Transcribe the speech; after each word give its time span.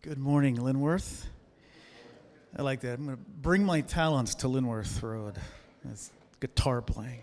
Good 0.00 0.16
morning, 0.16 0.58
Linworth. 0.58 1.24
I 2.56 2.62
like 2.62 2.82
that. 2.82 3.00
I'm 3.00 3.06
going 3.06 3.16
to 3.16 3.22
bring 3.42 3.64
my 3.64 3.80
talents 3.80 4.36
to 4.36 4.46
Linworth 4.46 5.02
Road. 5.02 5.34
That's 5.84 6.12
guitar 6.38 6.80
playing. 6.80 7.18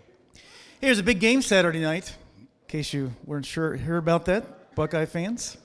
Here's 0.82 0.98
a 0.98 1.02
big 1.02 1.18
game 1.18 1.40
Saturday 1.40 1.80
night, 1.80 2.14
in 2.38 2.46
case 2.68 2.92
you 2.92 3.14
weren't 3.24 3.46
sure 3.46 3.76
hear 3.76 3.96
about 3.96 4.26
that. 4.26 4.74
Buckeye 4.74 5.06
fans, 5.06 5.56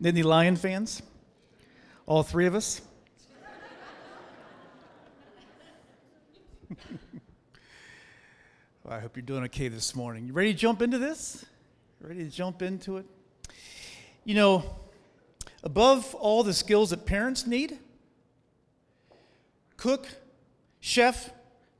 Nittany 0.00 0.22
Lion 0.22 0.54
fans, 0.54 1.02
all 2.06 2.22
three 2.22 2.46
of 2.46 2.54
us. 2.54 2.82
well, 8.84 8.94
I 8.94 9.00
hope 9.00 9.16
you're 9.16 9.26
doing 9.26 9.42
okay 9.46 9.66
this 9.66 9.96
morning. 9.96 10.28
You 10.28 10.32
ready 10.32 10.52
to 10.52 10.58
jump 10.58 10.82
into 10.82 10.98
this? 10.98 11.44
Ready 12.00 12.22
to 12.22 12.30
jump 12.30 12.62
into 12.62 12.98
it? 12.98 13.06
You 14.24 14.36
know, 14.36 14.64
above 15.62 16.14
all 16.14 16.42
the 16.42 16.54
skills 16.54 16.90
that 16.90 17.06
parents 17.06 17.46
need 17.46 17.78
cook, 19.76 20.08
chef, 20.80 21.30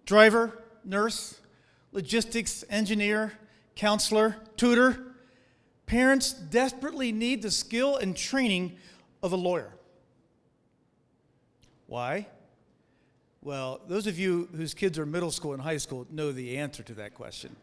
driver, 0.07 0.63
nurse, 0.85 1.41
logistics, 1.93 2.65
engineer, 2.71 3.33
counselor, 3.75 4.37
tutor 4.57 5.09
parents 5.89 6.33
desperately 6.33 7.11
need 7.11 7.43
the 7.43 7.51
skill 7.51 7.97
and 7.97 8.17
training 8.17 8.77
of 9.23 9.33
a 9.33 9.37
lawyer. 9.37 9.73
Why? 11.87 12.29
Well, 13.43 13.81
those 13.89 14.07
of 14.07 14.19
you 14.19 14.49
whose 14.55 14.75
kids 14.75 14.99
are 14.99 15.07
middle 15.07 15.31
school 15.31 15.55
and 15.55 15.63
high 15.63 15.79
school 15.79 16.07
know 16.11 16.31
the 16.31 16.59
answer 16.59 16.83
to 16.85 16.95
that 16.95 17.15
question. 17.15 17.57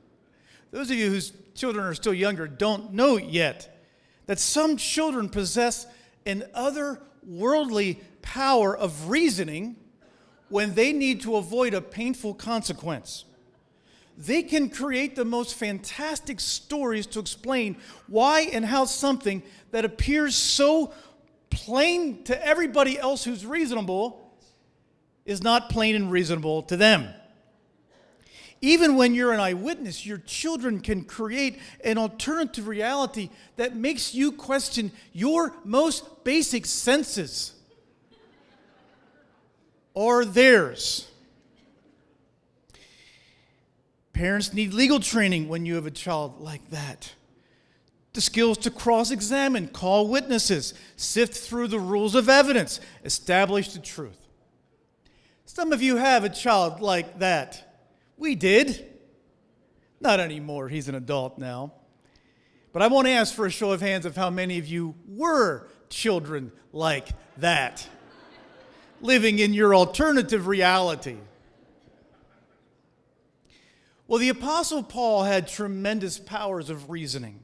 Those 0.71 0.89
of 0.89 0.97
you 0.97 1.09
whose 1.09 1.31
children 1.53 1.85
are 1.85 1.93
still 1.93 2.13
younger 2.13 2.47
don't 2.47 2.93
know 2.93 3.17
yet 3.17 3.71
that 4.25 4.39
some 4.39 4.75
children 4.75 5.29
possess 5.29 5.85
an 6.25 6.43
otherworldly 6.55 7.99
power 8.21 8.75
of 8.75 9.09
reasoning 9.09 9.75
when 10.49 10.73
they 10.75 10.93
need 10.93 11.21
to 11.21 11.35
avoid 11.35 11.73
a 11.73 11.81
painful 11.81 12.33
consequence. 12.33 13.25
They 14.17 14.43
can 14.43 14.69
create 14.69 15.15
the 15.15 15.25
most 15.25 15.55
fantastic 15.55 16.39
stories 16.39 17.05
to 17.07 17.19
explain 17.19 17.77
why 18.07 18.41
and 18.41 18.65
how 18.65 18.85
something 18.85 19.43
that 19.71 19.83
appears 19.83 20.35
so 20.35 20.93
plain 21.49 22.23
to 22.23 22.45
everybody 22.45 22.97
else 22.97 23.23
who's 23.23 23.45
reasonable 23.45 24.33
is 25.25 25.43
not 25.43 25.69
plain 25.69 25.95
and 25.95 26.11
reasonable 26.11 26.63
to 26.63 26.77
them. 26.77 27.09
Even 28.61 28.95
when 28.95 29.13
you're 29.13 29.33
an 29.33 29.39
eyewitness, 29.39 30.05
your 30.05 30.17
children 30.19 30.79
can 30.79 31.03
create 31.03 31.59
an 31.83 31.97
alternative 31.97 32.67
reality 32.67 33.29
that 33.57 33.75
makes 33.75 34.13
you 34.13 34.31
question 34.31 34.91
your 35.13 35.53
most 35.63 36.23
basic 36.23 36.65
senses 36.65 37.53
or 39.93 40.25
theirs. 40.25 41.09
Parents 44.13 44.53
need 44.53 44.73
legal 44.73 44.99
training 44.99 45.49
when 45.49 45.65
you 45.65 45.75
have 45.75 45.85
a 45.85 45.91
child 45.91 46.39
like 46.39 46.69
that. 46.69 47.13
The 48.13 48.21
skills 48.21 48.57
to 48.59 48.71
cross 48.71 49.11
examine, 49.11 49.67
call 49.67 50.07
witnesses, 50.07 50.73
sift 50.95 51.35
through 51.35 51.67
the 51.67 51.79
rules 51.79 52.15
of 52.15 52.29
evidence, 52.29 52.79
establish 53.03 53.73
the 53.73 53.79
truth. 53.79 54.17
Some 55.45 55.73
of 55.73 55.81
you 55.81 55.97
have 55.97 56.23
a 56.23 56.29
child 56.29 56.79
like 56.79 57.19
that. 57.19 57.64
We 58.17 58.35
did. 58.35 58.85
Not 59.99 60.19
anymore. 60.19 60.69
He's 60.69 60.87
an 60.87 60.95
adult 60.95 61.37
now. 61.37 61.73
But 62.71 62.81
I 62.81 62.87
won't 62.87 63.07
ask 63.07 63.33
for 63.33 63.45
a 63.45 63.49
show 63.49 63.71
of 63.71 63.81
hands 63.81 64.05
of 64.05 64.15
how 64.15 64.29
many 64.29 64.57
of 64.57 64.67
you 64.67 64.95
were 65.07 65.67
children 65.89 66.51
like 66.73 67.07
that, 67.37 67.87
living 69.01 69.39
in 69.39 69.53
your 69.53 69.73
alternative 69.73 70.47
reality. 70.47 71.17
Well, 74.07 74.19
the 74.19 74.29
Apostle 74.29 74.83
Paul 74.83 75.23
had 75.23 75.47
tremendous 75.47 76.19
powers 76.19 76.69
of 76.69 76.89
reasoning. 76.89 77.39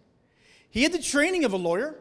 He 0.69 0.83
had 0.83 0.91
the 0.91 1.01
training 1.01 1.43
of 1.43 1.53
a 1.53 1.57
lawyer, 1.57 1.95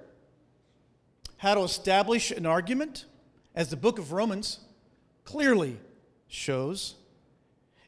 how 1.38 1.54
to 1.54 1.62
establish 1.62 2.30
an 2.30 2.46
argument, 2.46 3.06
as 3.54 3.70
the 3.70 3.76
book 3.76 3.98
of 3.98 4.12
Romans 4.12 4.60
clearly 5.24 5.78
shows. 6.28 6.96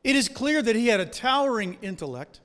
It 0.05 0.17
is 0.17 0.29
clear 0.29 0.63
that 0.63 0.77
he 0.77 0.89
had 0.89 1.01
a 1.01 1.07
towering 1.07 1.79
intellect. 1.83 2.41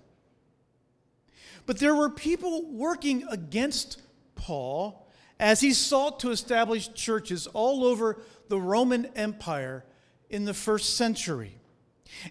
But 1.65 1.79
there 1.79 1.95
were 1.95 2.09
people 2.09 2.65
working 2.71 3.25
against 3.29 4.01
Paul 4.35 5.07
as 5.39 5.59
he 5.59 5.73
sought 5.73 6.19
to 6.21 6.31
establish 6.31 6.93
churches 6.93 7.47
all 7.47 7.83
over 7.83 8.21
the 8.47 8.59
Roman 8.59 9.07
Empire 9.15 9.83
in 10.29 10.45
the 10.45 10.53
first 10.53 10.95
century. 10.95 11.57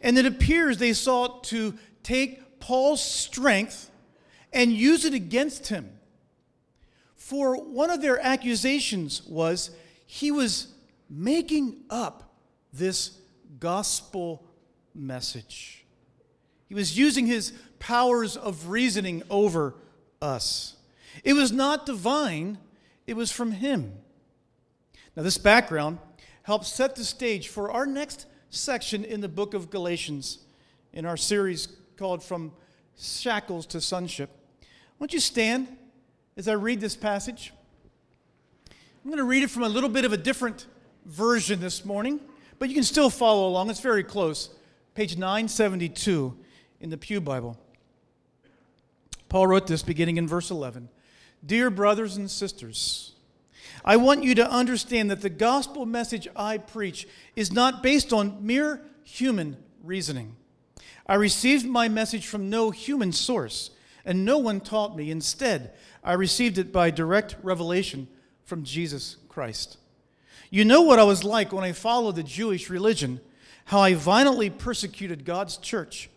And 0.03 0.17
it 0.17 0.27
appears 0.27 0.79
they 0.79 0.93
sought 0.93 1.45
to 1.45 1.75
take 2.03 2.61
Paul's 2.61 3.03
strength 3.03 3.91
and 4.53 4.73
use 4.73 5.05
it 5.05 5.13
against 5.13 5.69
him. 5.69 5.91
For 7.17 7.57
one 7.57 7.91
of 7.91 8.01
their 8.01 8.25
accusations 8.25 9.23
was 9.27 9.71
he 10.07 10.31
was 10.31 10.69
making 11.11 11.85
up 11.91 12.35
this 12.73 13.19
gospel 13.59 14.46
message. 14.97 15.85
He 16.69 16.75
was 16.75 16.99
using 16.99 17.27
his 17.27 17.53
powers 17.79 18.37
of 18.37 18.69
reasoning 18.69 19.23
over 19.31 19.75
us. 20.21 20.77
It 21.23 21.35
was 21.35 21.53
not 21.53 21.87
divine, 21.87 22.59
it 23.07 23.15
was 23.15 23.31
from 23.31 23.53
him. 23.53 23.93
Now, 25.17 25.23
this 25.23 25.39
background 25.39 25.99
helps 26.43 26.73
set 26.73 26.97
the 26.97 27.05
stage 27.05 27.49
for 27.49 27.71
our 27.71 27.87
next 27.87 28.27
section 28.51 29.05
in 29.05 29.21
the 29.21 29.29
book 29.29 29.55
of 29.55 29.71
Galatians 29.71 30.39
in 30.93 31.07
our 31.07 31.17
series 31.17 31.69
called 31.97 32.23
From 32.23 32.53
Shackles 32.99 33.67
to 33.67 33.81
Sonship. 33.81 34.31
Won't 34.99 35.13
you 35.13 35.21
stand 35.21 35.69
as 36.37 36.49
I 36.49 36.53
read 36.53 36.81
this 36.81 36.97
passage? 36.97 37.53
I'm 39.05 39.11
going 39.11 39.19
to 39.19 39.25
read 39.25 39.43
it 39.43 39.51
from 39.51 39.63
a 39.63 39.69
little 39.69 39.89
bit 39.89 40.05
of 40.05 40.13
a 40.13 40.17
different 40.17 40.67
version 41.05 41.61
this 41.61 41.85
morning, 41.85 42.21
but 42.59 42.69
you 42.69 42.75
can 42.75 42.85
still 42.85 43.11
follow 43.11 43.49
along. 43.49 43.71
It's 43.71 43.81
very 43.81 44.03
close 44.03 44.51
page 44.97 45.19
972 45.19 46.35
in 46.81 46.89
the 46.89 46.97
Pew 46.97 47.21
Bible. 47.21 47.59
Paul 49.29 49.47
wrote 49.47 49.67
this 49.67 49.83
beginning 49.83 50.17
in 50.17 50.27
verse 50.27 50.51
11 50.51 50.89
Dear 51.45 51.69
brothers 51.69 52.17
and 52.17 52.31
sisters, 52.31 53.13
I 53.85 53.97
want 53.99 54.25
you 54.25 54.35
to 54.37 54.51
understand 54.51 55.11
that 55.11 55.21
the 55.21 55.29
gospel 55.29 55.85
message 55.85 56.27
I 56.35 56.57
preach 56.57 57.07
is 57.37 57.53
not 57.53 57.83
based 57.83 58.11
on 58.11 58.47
mere 58.47 58.81
human 59.05 59.59
reasoning. 59.85 60.35
I 61.07 61.17
received 61.17 61.67
my 61.67 61.89
message 61.89 62.27
from 62.27 62.49
no 62.49 62.71
human 62.71 63.13
source, 63.13 63.73
and 64.03 64.25
no 64.25 64.39
one 64.39 64.63
taught 64.63 64.97
me. 64.97 65.11
Instead, 65.11 65.75
I 66.03 66.15
received 66.15 66.57
it 66.57 66.73
by 66.73 66.91
direct 66.91 67.37
revelation 67.43 68.09
from 68.47 68.65
Jesus 68.65 69.19
Christ. 69.29 69.77
You 70.49 70.65
know 70.65 70.81
what 70.81 70.99
I 70.99 71.05
was 71.05 71.23
like 71.23 71.53
when 71.53 71.65
I 71.65 71.73
followed 71.73 72.17
the 72.17 72.23
Jewish 72.23 72.71
religion 72.71 73.21
how 73.67 73.81
I 73.81 73.95
violently 73.95 74.51
persecuted 74.51 75.25
God's 75.25 75.57
church. 75.57 76.09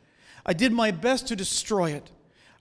I 0.46 0.54
did 0.54 0.72
my 0.72 0.92
best 0.92 1.28
to 1.28 1.36
destroy 1.36 1.92
it. 1.92 2.10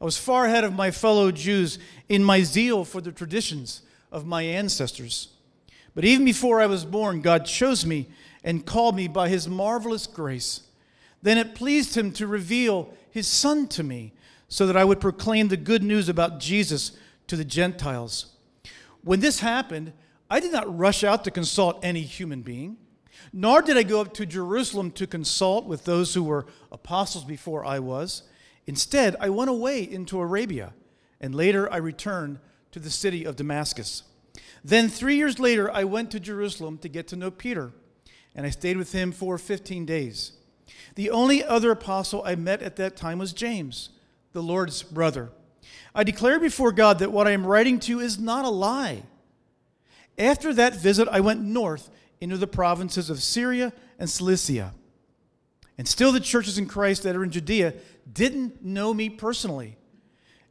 I 0.01 0.05
was 0.05 0.17
far 0.17 0.47
ahead 0.47 0.65
of 0.65 0.75
my 0.75 0.91
fellow 0.91 1.31
Jews 1.31 1.79
in 2.09 2.23
my 2.25 2.43
zeal 2.43 2.85
for 2.85 3.01
the 3.01 3.13
traditions 3.13 3.83
of 4.11 4.27
my 4.27 4.43
ancestors. 4.43 5.29
But 5.95 6.05
even 6.05 6.25
before 6.25 6.61
I 6.61 6.67
was 6.67 6.85
born, 6.85 7.21
God 7.21 7.45
chose 7.45 7.85
me 7.85 8.09
and 8.45 8.65
called 8.65 8.97
me 8.97 9.09
by 9.09 9.29
his 9.29 9.49
marvelous 9.49 10.07
grace. 10.07 10.63
Then 11.23 11.39
it 11.39 11.55
pleased 11.55 11.97
him 11.97 12.13
to 12.13 12.27
reveal 12.27 12.95
his 13.11 13.27
Son 13.27 13.67
to 13.69 13.83
me 13.83 14.13
so 14.49 14.67
that 14.67 14.77
I 14.77 14.85
would 14.85 15.01
proclaim 15.01 15.49
the 15.49 15.57
good 15.57 15.83
news 15.83 16.09
about 16.09 16.41
Jesus 16.41 16.93
to 17.27 17.37
the 17.37 17.45
Gentiles. 17.45 18.27
When 19.03 19.21
this 19.21 19.41
happened, 19.41 19.93
I 20.31 20.41
did 20.41 20.53
not 20.53 20.79
rush 20.79 21.05
out 21.05 21.25
to 21.25 21.31
consult 21.31 21.85
any 21.85 22.03
human 22.03 22.43
being. 22.43 22.79
Nor 23.33 23.63
did 23.63 23.77
I 23.77 23.83
go 23.83 24.01
up 24.01 24.15
to 24.15 24.27
Jerusalem 24.27 24.91
to 24.93 25.07
consult 25.07 25.67
with 25.67 25.85
those 25.85 26.15
who 26.15 26.23
were 26.23 26.47
apostles 26.71 27.25
before 27.25 27.65
I 27.65 27.79
was. 27.79 28.23
Instead, 28.67 29.17
I 29.21 29.31
went 29.31 29.51
away 29.51 29.83
into 29.83 30.21
Arabia, 30.21 30.75
and 31.21 31.35
later 31.35 31.73
I 31.73 31.79
returned 31.79 32.39
to 32.73 32.79
the 32.79 32.91
city 32.91 33.25
of 33.25 33.37
Damascus. 33.37 34.03
Then, 34.63 34.89
three 34.89 35.17
years 35.17 35.39
later, 35.39 35.71
I 35.71 35.85
went 35.85 36.11
to 36.11 36.21
Jerusalem 36.21 36.79
to 36.79 36.89
get 36.89 37.09
to 37.09 37.17
know 37.17 37.31
Peter, 37.31 37.73
and 38.35 38.45
I 38.45 38.51
stayed 38.51 38.77
with 38.77 38.93
him 38.93 39.13
for 39.13 39.39
15 39.39 39.87
days. 39.87 40.33
The 40.95 41.11
only 41.11 41.45
other 41.45 41.71
apostle 41.71 42.23
I 42.25 42.35
met 42.35 42.63
at 42.63 42.77
that 42.77 42.97
time 42.97 43.19
was 43.19 43.33
James, 43.33 43.91
the 44.33 44.43
Lord's 44.43 44.83
brother. 44.83 45.31
I 45.95 46.05
declare 46.05 46.39
before 46.39 46.73
God 46.73 46.99
that 46.99 47.13
what 47.13 47.27
I 47.27 47.33
am 47.33 47.47
writing 47.47 47.81
to 47.81 47.93
you 47.93 48.01
is 48.01 48.19
not 48.19 48.45
a 48.45 48.51
lie. 48.51 49.03
After 50.19 50.53
that 50.55 50.77
visit, 50.77 51.09
I 51.11 51.21
went 51.21 51.41
north 51.41 51.91
into 52.21 52.37
the 52.37 52.47
provinces 52.47 53.11
of 53.11 53.23
Syria 53.23 53.73
and 53.99 54.09
Cilicia. 54.09 54.75
And 55.77 55.87
still, 55.87 56.11
the 56.11 56.21
churches 56.21 56.59
in 56.59 56.67
Christ 56.67 57.05
that 57.05 57.15
are 57.15 57.23
in 57.23 57.31
Judea 57.31 57.75
didn't 58.13 58.65
know 58.65 58.93
me 58.93 59.09
personally. 59.09 59.77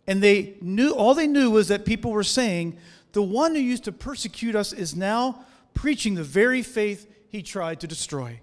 And 0.08 0.24
they 0.24 0.56
knew, 0.62 0.92
all 0.92 1.14
they 1.14 1.28
knew 1.28 1.52
was 1.52 1.68
that 1.68 1.86
people 1.86 2.12
were 2.12 2.24
saying, 2.24 2.78
the 3.12 3.22
one 3.22 3.56
who 3.56 3.62
used 3.62 3.84
to 3.86 3.92
persecute 3.92 4.56
us 4.56 4.72
is 4.72 4.96
now 4.96 5.46
preaching 5.74 6.16
the 6.16 6.24
very 6.24 6.62
faith 6.62 7.12
he 7.30 7.42
tried 7.42 7.82
to 7.82 7.88
destroy. 7.88 8.40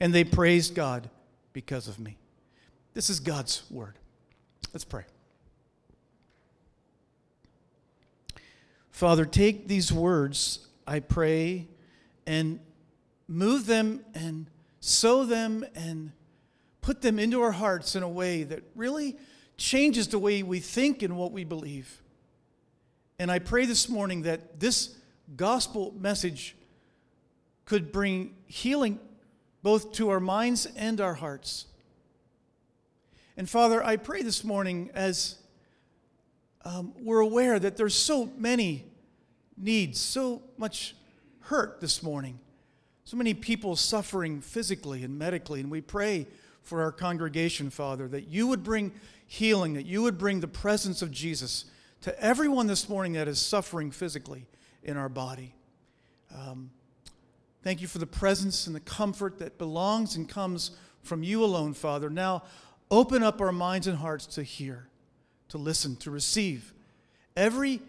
And 0.00 0.14
they 0.14 0.24
praised 0.24 0.74
God 0.74 1.10
because 1.52 1.88
of 1.88 1.98
me. 1.98 2.16
This 2.94 3.10
is 3.10 3.20
God's 3.20 3.62
word. 3.70 3.98
Let's 4.72 4.84
pray. 4.84 5.04
Father, 8.90 9.24
take 9.24 9.68
these 9.68 9.92
words, 9.92 10.68
I 10.86 11.00
pray, 11.00 11.66
and 12.26 12.60
move 13.28 13.66
them 13.66 14.04
and 14.14 14.46
sow 14.80 15.24
them 15.24 15.64
and 15.74 16.12
put 16.80 17.00
them 17.00 17.18
into 17.18 17.40
our 17.40 17.52
hearts 17.52 17.96
in 17.96 18.02
a 18.02 18.08
way 18.08 18.42
that 18.42 18.62
really 18.74 19.16
changes 19.56 20.08
the 20.08 20.18
way 20.18 20.42
we 20.42 20.60
think 20.60 21.02
and 21.02 21.16
what 21.16 21.32
we 21.32 21.44
believe. 21.44 22.02
And 23.18 23.30
I 23.30 23.38
pray 23.38 23.64
this 23.64 23.88
morning 23.88 24.22
that 24.22 24.60
this 24.60 24.96
gospel 25.36 25.94
message 25.98 26.56
could 27.64 27.92
bring 27.92 28.34
healing 28.46 28.98
both 29.62 29.92
to 29.92 30.10
our 30.10 30.20
minds 30.20 30.66
and 30.76 31.00
our 31.00 31.14
hearts. 31.14 31.66
And 33.36 33.48
Father, 33.48 33.82
I 33.82 33.96
pray 33.96 34.22
this 34.22 34.44
morning 34.44 34.90
as 34.94 35.38
um, 36.64 36.92
we're 37.00 37.20
aware 37.20 37.58
that 37.58 37.76
there's 37.76 37.94
so 37.94 38.26
many 38.36 38.84
needs, 39.56 39.98
so 39.98 40.42
much 40.58 40.94
hurt 41.44 41.80
this 41.80 42.02
morning, 42.02 42.38
so 43.04 43.16
many 43.18 43.34
people 43.34 43.76
suffering 43.76 44.40
physically 44.40 45.04
and 45.04 45.18
medically, 45.18 45.60
and 45.60 45.70
we 45.70 45.82
pray 45.82 46.26
for 46.62 46.82
our 46.82 46.90
congregation, 46.90 47.68
Father, 47.68 48.08
that 48.08 48.28
you 48.28 48.46
would 48.46 48.62
bring 48.62 48.92
healing, 49.26 49.74
that 49.74 49.84
you 49.84 50.02
would 50.02 50.16
bring 50.16 50.40
the 50.40 50.48
presence 50.48 51.02
of 51.02 51.10
Jesus 51.10 51.66
to 52.00 52.18
everyone 52.18 52.66
this 52.66 52.88
morning 52.88 53.12
that 53.12 53.28
is 53.28 53.38
suffering 53.38 53.90
physically 53.90 54.46
in 54.82 54.96
our 54.96 55.10
body. 55.10 55.54
Um, 56.34 56.70
thank 57.62 57.82
you 57.82 57.88
for 57.88 57.98
the 57.98 58.06
presence 58.06 58.66
and 58.66 58.74
the 58.74 58.80
comfort 58.80 59.38
that 59.38 59.58
belongs 59.58 60.16
and 60.16 60.26
comes 60.26 60.70
from 61.02 61.22
you 61.22 61.44
alone, 61.44 61.74
Father. 61.74 62.08
Now, 62.08 62.44
open 62.90 63.22
up 63.22 63.42
our 63.42 63.52
minds 63.52 63.86
and 63.86 63.98
hearts 63.98 64.24
to 64.26 64.42
hear, 64.42 64.88
to 65.48 65.58
listen, 65.58 65.96
to 65.96 66.10
receive 66.10 66.72
every 67.36 67.82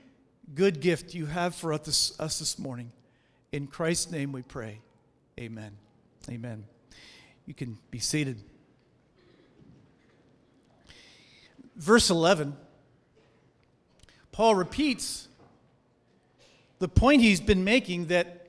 good 0.53 0.81
gift 0.81 1.13
you 1.13 1.27
have 1.27 1.55
for 1.55 1.71
us 1.71 1.81
this, 1.85 2.19
us 2.19 2.39
this 2.39 2.59
morning. 2.59 2.91
In 3.55 3.67
Christ's 3.67 4.11
name 4.11 4.33
we 4.33 4.41
pray. 4.41 4.81
Amen. 5.39 5.71
Amen. 6.29 6.65
You 7.45 7.53
can 7.53 7.77
be 7.89 7.99
seated. 7.99 8.43
verse 11.77 12.09
11, 12.09 12.57
Paul 14.33 14.55
repeats 14.55 15.29
the 16.79 16.89
point 16.89 17.21
he's 17.21 17.39
been 17.39 17.63
making 17.63 18.07
that 18.07 18.47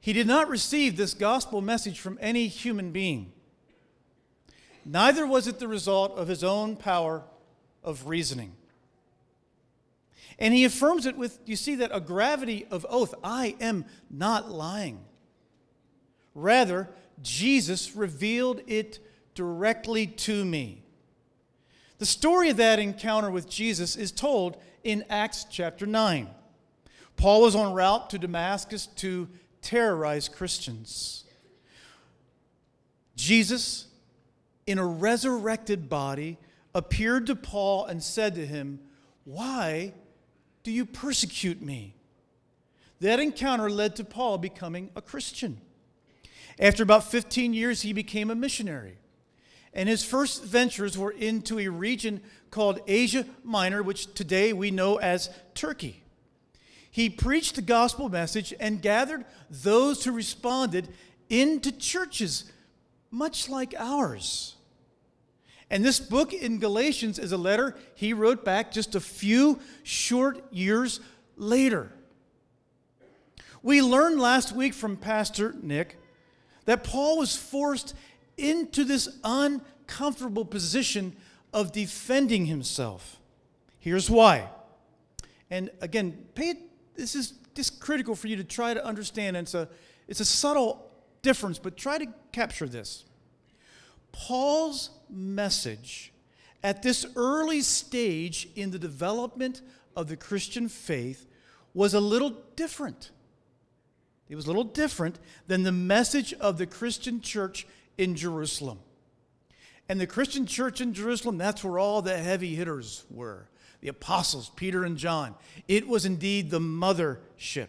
he 0.00 0.12
did 0.12 0.26
not 0.26 0.48
receive 0.48 0.96
this 0.96 1.14
gospel 1.14 1.60
message 1.60 2.00
from 2.00 2.18
any 2.20 2.48
human 2.48 2.90
being. 2.90 3.32
Neither 4.84 5.28
was 5.28 5.46
it 5.46 5.60
the 5.60 5.68
result 5.68 6.18
of 6.18 6.26
his 6.26 6.42
own 6.42 6.74
power 6.74 7.22
of 7.84 8.08
reasoning. 8.08 8.56
And 10.38 10.54
he 10.54 10.64
affirms 10.64 11.06
it 11.06 11.16
with, 11.16 11.40
you 11.46 11.56
see, 11.56 11.76
that 11.76 11.90
a 11.92 12.00
gravity 12.00 12.66
of 12.70 12.86
oath 12.88 13.14
I 13.24 13.56
am 13.60 13.84
not 14.10 14.50
lying. 14.50 15.00
Rather, 16.34 16.88
Jesus 17.22 17.96
revealed 17.96 18.60
it 18.66 19.00
directly 19.34 20.06
to 20.06 20.44
me. 20.44 20.84
The 21.98 22.06
story 22.06 22.50
of 22.50 22.58
that 22.58 22.78
encounter 22.78 23.30
with 23.30 23.48
Jesus 23.48 23.96
is 23.96 24.12
told 24.12 24.56
in 24.84 25.04
Acts 25.10 25.46
chapter 25.50 25.84
9. 25.84 26.28
Paul 27.16 27.42
was 27.42 27.56
en 27.56 27.72
route 27.72 28.10
to 28.10 28.18
Damascus 28.18 28.86
to 28.86 29.28
terrorize 29.60 30.28
Christians. 30.28 31.24
Jesus, 33.16 33.88
in 34.68 34.78
a 34.78 34.86
resurrected 34.86 35.88
body, 35.88 36.38
appeared 36.72 37.26
to 37.26 37.34
Paul 37.34 37.86
and 37.86 38.00
said 38.00 38.36
to 38.36 38.46
him, 38.46 38.78
Why 39.24 39.94
do 40.62 40.70
you 40.70 40.84
persecute 40.84 41.62
me? 41.62 41.94
That 43.00 43.20
encounter 43.20 43.70
led 43.70 43.96
to 43.96 44.04
Paul 44.04 44.38
becoming 44.38 44.90
a 44.96 45.02
Christian. 45.02 45.60
After 46.58 46.82
about 46.82 47.04
15 47.04 47.54
years, 47.54 47.82
he 47.82 47.92
became 47.92 48.30
a 48.30 48.34
missionary. 48.34 48.98
And 49.72 49.88
his 49.88 50.04
first 50.04 50.42
ventures 50.44 50.98
were 50.98 51.12
into 51.12 51.58
a 51.58 51.68
region 51.68 52.20
called 52.50 52.80
Asia 52.86 53.24
Minor, 53.44 53.82
which 53.82 54.12
today 54.14 54.52
we 54.52 54.70
know 54.70 54.96
as 54.96 55.30
Turkey. 55.54 56.02
He 56.90 57.08
preached 57.10 57.54
the 57.54 57.62
gospel 57.62 58.08
message 58.08 58.52
and 58.58 58.82
gathered 58.82 59.24
those 59.48 60.04
who 60.04 60.12
responded 60.12 60.88
into 61.28 61.70
churches, 61.70 62.50
much 63.10 63.48
like 63.48 63.74
ours. 63.78 64.56
And 65.70 65.84
this 65.84 66.00
book 66.00 66.32
in 66.32 66.58
Galatians 66.58 67.18
is 67.18 67.32
a 67.32 67.36
letter 67.36 67.74
he 67.94 68.12
wrote 68.12 68.44
back 68.44 68.72
just 68.72 68.94
a 68.94 69.00
few 69.00 69.60
short 69.82 70.52
years 70.52 71.00
later. 71.36 71.92
We 73.62 73.82
learned 73.82 74.20
last 74.20 74.52
week 74.52 74.72
from 74.72 74.96
Pastor 74.96 75.54
Nick 75.62 75.98
that 76.64 76.84
Paul 76.84 77.18
was 77.18 77.36
forced 77.36 77.94
into 78.36 78.84
this 78.84 79.08
uncomfortable 79.24 80.44
position 80.44 81.14
of 81.52 81.72
defending 81.72 82.46
himself. 82.46 83.18
Here's 83.78 84.08
why. 84.08 84.48
And 85.50 85.70
again, 85.80 86.26
pay 86.34 86.54
this 86.94 87.14
is 87.14 87.34
just 87.54 87.80
critical 87.80 88.14
for 88.14 88.26
you 88.28 88.36
to 88.36 88.44
try 88.44 88.74
to 88.74 88.84
understand. 88.84 89.36
And 89.36 89.44
it's 89.44 89.54
a, 89.54 89.68
it's 90.08 90.20
a 90.20 90.24
subtle 90.24 90.90
difference, 91.22 91.58
but 91.58 91.76
try 91.76 91.98
to 91.98 92.06
capture 92.32 92.66
this. 92.66 93.04
Paul's 94.12 94.90
message 95.08 96.12
at 96.62 96.82
this 96.82 97.06
early 97.16 97.60
stage 97.60 98.48
in 98.56 98.70
the 98.70 98.78
development 98.78 99.62
of 99.94 100.08
the 100.08 100.16
Christian 100.16 100.68
faith 100.68 101.26
was 101.74 101.94
a 101.94 102.00
little 102.00 102.36
different. 102.56 103.10
It 104.28 104.36
was 104.36 104.44
a 104.44 104.48
little 104.48 104.64
different 104.64 105.18
than 105.46 105.62
the 105.62 105.72
message 105.72 106.34
of 106.34 106.58
the 106.58 106.66
Christian 106.66 107.20
church 107.20 107.66
in 107.96 108.14
Jerusalem. 108.14 108.78
And 109.88 110.00
the 110.00 110.06
Christian 110.06 110.44
church 110.44 110.80
in 110.80 110.92
Jerusalem, 110.92 111.38
that's 111.38 111.64
where 111.64 111.78
all 111.78 112.02
the 112.02 112.18
heavy 112.18 112.54
hitters 112.54 113.04
were 113.10 113.48
the 113.80 113.88
apostles, 113.88 114.50
Peter 114.56 114.84
and 114.84 114.96
John. 114.96 115.34
It 115.68 115.86
was 115.86 116.04
indeed 116.04 116.50
the 116.50 116.58
mothership. 116.58 117.68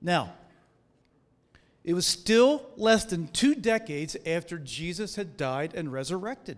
Now, 0.00 0.32
it 1.84 1.92
was 1.92 2.06
still 2.06 2.66
less 2.76 3.04
than 3.04 3.28
two 3.28 3.54
decades 3.54 4.16
after 4.24 4.58
Jesus 4.58 5.16
had 5.16 5.36
died 5.36 5.74
and 5.74 5.92
resurrected. 5.92 6.56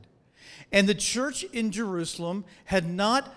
And 0.70 0.88
the 0.88 0.94
church 0.94 1.42
in 1.44 1.72
Jerusalem 1.72 2.44
had 2.66 2.88
not 2.88 3.34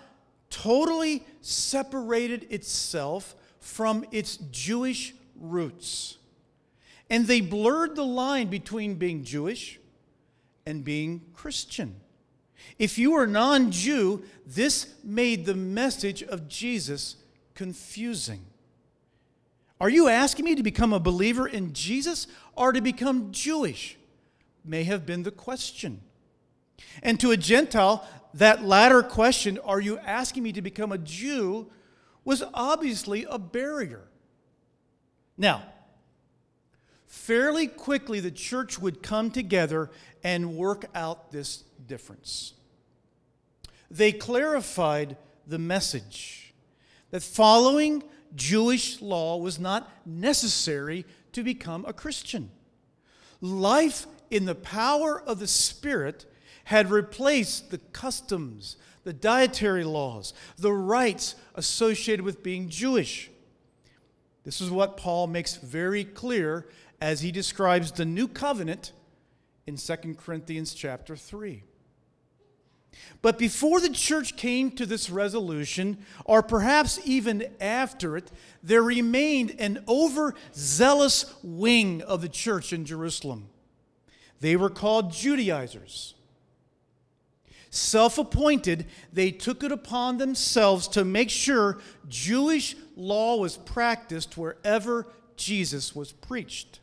totally 0.52 1.26
separated 1.42 2.48
itself 2.52 3.36
from 3.60 4.06
its 4.12 4.38
Jewish 4.52 5.16
roots. 5.36 6.18
And 7.10 7.26
they 7.26 7.42
blurred 7.42 7.96
the 7.96 8.06
line 8.06 8.48
between 8.50 8.96
being 8.96 9.24
Jewish 9.24 9.80
and 10.68 10.84
being 10.84 11.22
Christian. 11.34 11.96
If 12.78 13.00
you 13.00 13.12
were 13.12 13.26
non 13.26 13.72
Jew, 13.72 14.24
this 14.46 14.94
made 15.04 15.46
the 15.46 15.56
message 15.56 16.22
of 16.22 16.48
Jesus 16.48 17.16
confusing. 17.56 18.46
Are 19.80 19.90
you 19.90 20.10
asking 20.10 20.46
me 20.46 20.56
to 20.56 20.64
become 20.64 20.92
a 20.92 21.00
believer 21.00 21.48
in 21.48 21.74
Jesus 21.74 22.28
or 22.56 22.72
to 22.74 22.82
become 22.82 23.32
Jewish? 23.32 23.98
May 24.66 24.84
have 24.84 25.06
been 25.06 25.24
the 25.24 25.32
question. 25.32 26.02
And 27.02 27.20
to 27.20 27.32
a 27.32 27.38
Gentile, 27.38 28.06
that 28.34 28.64
latter 28.64 29.02
question, 29.02 29.58
are 29.64 29.80
you 29.80 29.98
asking 30.00 30.44
me 30.44 30.52
to 30.54 30.62
become 30.62 30.92
a 30.92 30.98
Jew, 30.98 31.72
was 32.24 32.44
obviously 32.54 33.26
a 33.30 33.40
barrier. 33.40 34.04
Now, 35.38 35.64
fairly 37.08 37.68
quickly 37.68 38.20
the 38.20 38.32
church 38.32 38.78
would 38.78 39.02
come 39.02 39.32
together 39.32 39.90
and 40.24 40.56
work 40.56 40.86
out 40.94 41.32
this 41.32 41.64
difference. 41.88 42.54
They 43.90 44.12
clarified 44.12 45.18
the 45.48 45.58
message 45.58 46.54
that 47.10 47.24
following 47.24 48.04
Jewish 48.36 49.02
law 49.02 49.38
was 49.38 49.60
not 49.60 49.90
necessary 50.06 51.06
to 51.34 51.44
become 51.44 51.86
a 51.86 51.94
Christian. 51.94 52.52
Life 53.42 54.08
in 54.30 54.46
the 54.46 54.56
power 54.56 55.22
of 55.22 55.40
the 55.40 55.48
Spirit 55.48 56.26
had 56.66 56.92
replaced 56.92 57.72
the 57.72 57.78
customs, 57.78 58.78
the 59.04 59.14
dietary 59.14 59.84
laws, 59.84 60.34
the 60.58 60.74
rites 60.74 61.36
associated 61.56 62.24
with 62.24 62.44
being 62.44 62.70
Jewish. 62.70 63.32
This 64.44 64.62
is 64.62 64.70
what 64.70 64.98
Paul 64.98 65.28
makes 65.28 65.56
very 65.56 66.04
clear 66.04 66.68
as 67.02 67.22
he 67.22 67.32
describes 67.32 67.92
the 67.92 68.06
new 68.06 68.28
covenant 68.28 68.92
in 69.66 69.78
2 69.78 70.16
Corinthians 70.16 70.74
chapter 70.74 71.16
3. 71.16 71.64
But 73.22 73.38
before 73.38 73.82
the 73.82 73.90
church 73.90 74.38
came 74.38 74.72
to 74.72 74.86
this 74.86 75.10
resolution, 75.10 75.98
or 76.26 76.42
perhaps 76.42 77.00
even 77.04 77.48
after 77.60 78.16
it, 78.16 78.32
there 78.64 78.82
remained 78.82 79.56
an 79.60 79.84
overzealous 79.88 81.34
wing 81.44 82.02
of 82.02 82.22
the 82.22 82.30
church 82.30 82.72
in 82.72 82.86
Jerusalem. 82.86 83.50
They 84.40 84.56
were 84.56 84.70
called 84.70 85.12
Judaizers. 85.12 86.16
Self 87.70 88.18
appointed, 88.18 88.88
they 89.14 89.32
took 89.32 89.64
it 89.64 89.72
upon 89.72 90.18
themselves 90.18 90.88
to 90.90 91.06
make 91.06 91.30
sure 91.30 91.80
Jewish 92.08 92.76
law 92.96 93.38
was 93.38 93.58
practiced 93.58 94.38
wherever 94.38 95.08
Jesus 95.36 95.96
was 95.96 96.12
preached. 96.12 96.80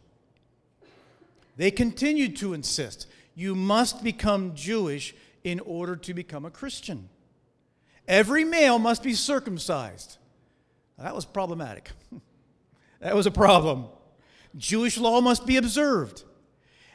They 1.56 1.70
continued 1.70 2.36
to 2.36 2.54
insist 2.54 3.06
you 3.34 3.54
must 3.54 4.02
become 4.02 4.54
Jewish 4.54 5.14
in 5.47 5.61
order 5.61 5.95
to 5.95 6.12
become 6.12 6.45
a 6.45 6.50
Christian. 6.50 7.09
Every 8.09 8.43
male 8.43 8.81
must 8.81 9.05
be 9.05 9.15
circumcised. 9.15 10.19
That 10.99 11.15
was 11.15 11.25
problematic. 11.25 11.93
that 13.00 13.15
was 13.15 13.26
a 13.26 13.31
problem. 13.31 13.87
Jewish 14.57 14.99
law 14.99 15.21
must 15.21 15.47
be 15.47 15.57
observed. 15.57 16.25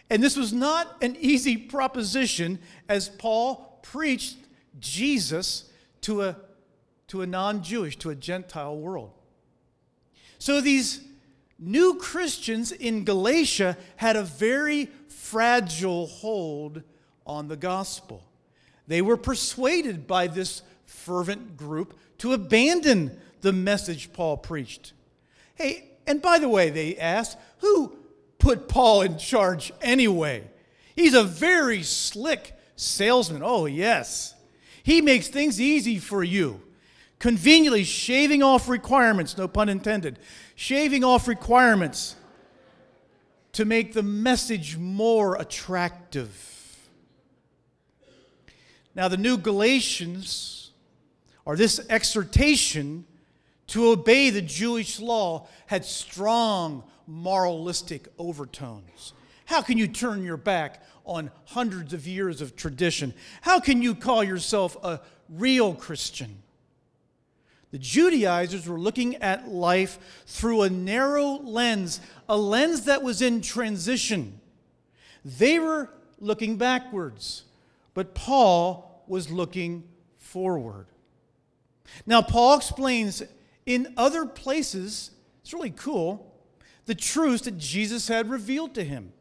And 0.10 0.22
this 0.22 0.36
was 0.36 0.52
not 0.52 1.02
an 1.02 1.16
easy 1.22 1.56
proposition 1.56 2.60
as 2.90 3.08
Paul 3.08 3.80
preached 3.84 4.36
Jesus 4.82 5.70
to 6.02 6.24
a, 6.24 6.36
to 7.08 7.22
a 7.22 7.26
non 7.26 7.64
Jewish, 7.64 7.96
to 8.00 8.10
a 8.10 8.16
Gentile 8.16 8.76
world. 8.76 9.14
So 10.40 10.60
these 10.60 11.00
new 11.58 11.96
Christians 11.96 12.74
in 12.74 13.06
Galatia 13.06 13.78
had 13.96 14.18
a 14.18 14.24
very 14.24 14.90
fragile 15.08 16.08
hold 16.08 16.84
on 17.26 17.48
the 17.48 17.56
gospel. 17.56 18.28
They 18.92 19.02
were 19.02 19.16
persuaded 19.16 20.06
by 20.06 20.28
this 20.28 20.64
fervent 20.86 21.56
group 21.56 21.98
to 22.18 22.34
abandon 22.34 23.18
the 23.40 23.54
message 23.54 24.12
Paul 24.12 24.36
preached. 24.36 24.92
Hey, 25.56 25.92
and 26.06 26.22
by 26.22 26.40
the 26.40 26.50
way, 26.50 26.70
they 26.72 26.98
asked, 26.98 27.38
who 27.60 27.96
put 28.38 28.68
Paul 28.68 29.04
in 29.04 29.18
charge 29.18 29.72
anyway? 29.82 30.44
He's 30.94 31.14
a 31.14 31.24
very 31.24 31.84
slick 31.84 32.54
salesman. 32.76 33.42
Oh, 33.46 33.66
yes. 33.66 34.36
He 34.84 35.00
makes 35.00 35.30
things 35.30 35.62
easy 35.62 35.98
for 35.98 36.22
you, 36.22 36.62
conveniently 37.18 37.86
shaving 37.86 38.44
off 38.44 38.68
requirements, 38.68 39.38
no 39.38 39.48
pun 39.48 39.70
intended, 39.70 40.20
shaving 40.56 41.06
off 41.06 41.30
requirements 41.30 42.18
to 43.54 43.64
make 43.64 43.94
the 43.94 44.04
message 44.04 44.76
more 44.76 45.38
attractive. 45.38 46.61
Now, 48.96 49.08
the 49.08 49.18
new 49.18 49.38
Galatians, 49.38 50.72
or 51.46 51.56
this 51.56 51.80
exhortation 51.90 53.06
to 53.68 53.90
obey 53.90 54.30
the 54.30 54.42
Jewish 54.42 55.00
law, 55.00 55.48
had 55.68 55.86
strong 55.86 56.84
moralistic 57.08 58.08
overtones. 58.18 59.14
How 59.46 59.62
can 59.62 59.78
you 59.78 59.88
turn 59.88 60.24
your 60.24 60.38
back 60.38 60.84
on 61.06 61.32
hundreds 61.46 61.94
of 61.94 62.08
years 62.08 62.42
of 62.42 62.56
tradition? 62.56 63.14
How 63.42 63.60
can 63.60 63.82
you 63.82 63.96
call 63.96 64.24
yourself 64.24 64.78
a 64.84 65.02
real 65.30 65.74
Christian? 65.74 66.42
The 67.72 67.80
Judaizers 67.80 68.68
were 68.68 68.80
looking 68.80 69.16
at 69.18 69.48
life 69.48 70.24
through 70.26 70.64
a 70.64 70.70
narrow 70.70 71.40
lens, 71.40 72.02
a 72.28 72.38
lens 72.38 72.86
that 72.86 73.02
was 73.02 73.22
in 73.22 73.42
transition. 73.42 74.40
They 75.24 75.58
were 75.60 75.90
looking 76.20 76.58
backwards. 76.58 77.44
But 77.94 78.16
Paul 78.16 79.04
was 79.08 79.30
looking 79.30 79.84
forward. 80.18 80.88
Now, 82.06 82.22
Paul 82.22 82.58
explains 82.58 83.22
in 83.66 83.94
other 83.98 84.26
places, 84.26 85.12
it's 85.42 85.54
really 85.54 85.72
cool, 85.72 86.34
the 86.86 86.96
truths 86.96 87.44
that 87.44 87.58
Jesus 87.58 88.08
had 88.08 88.30
revealed 88.30 88.76
to 88.76 88.84
him. 88.84 89.14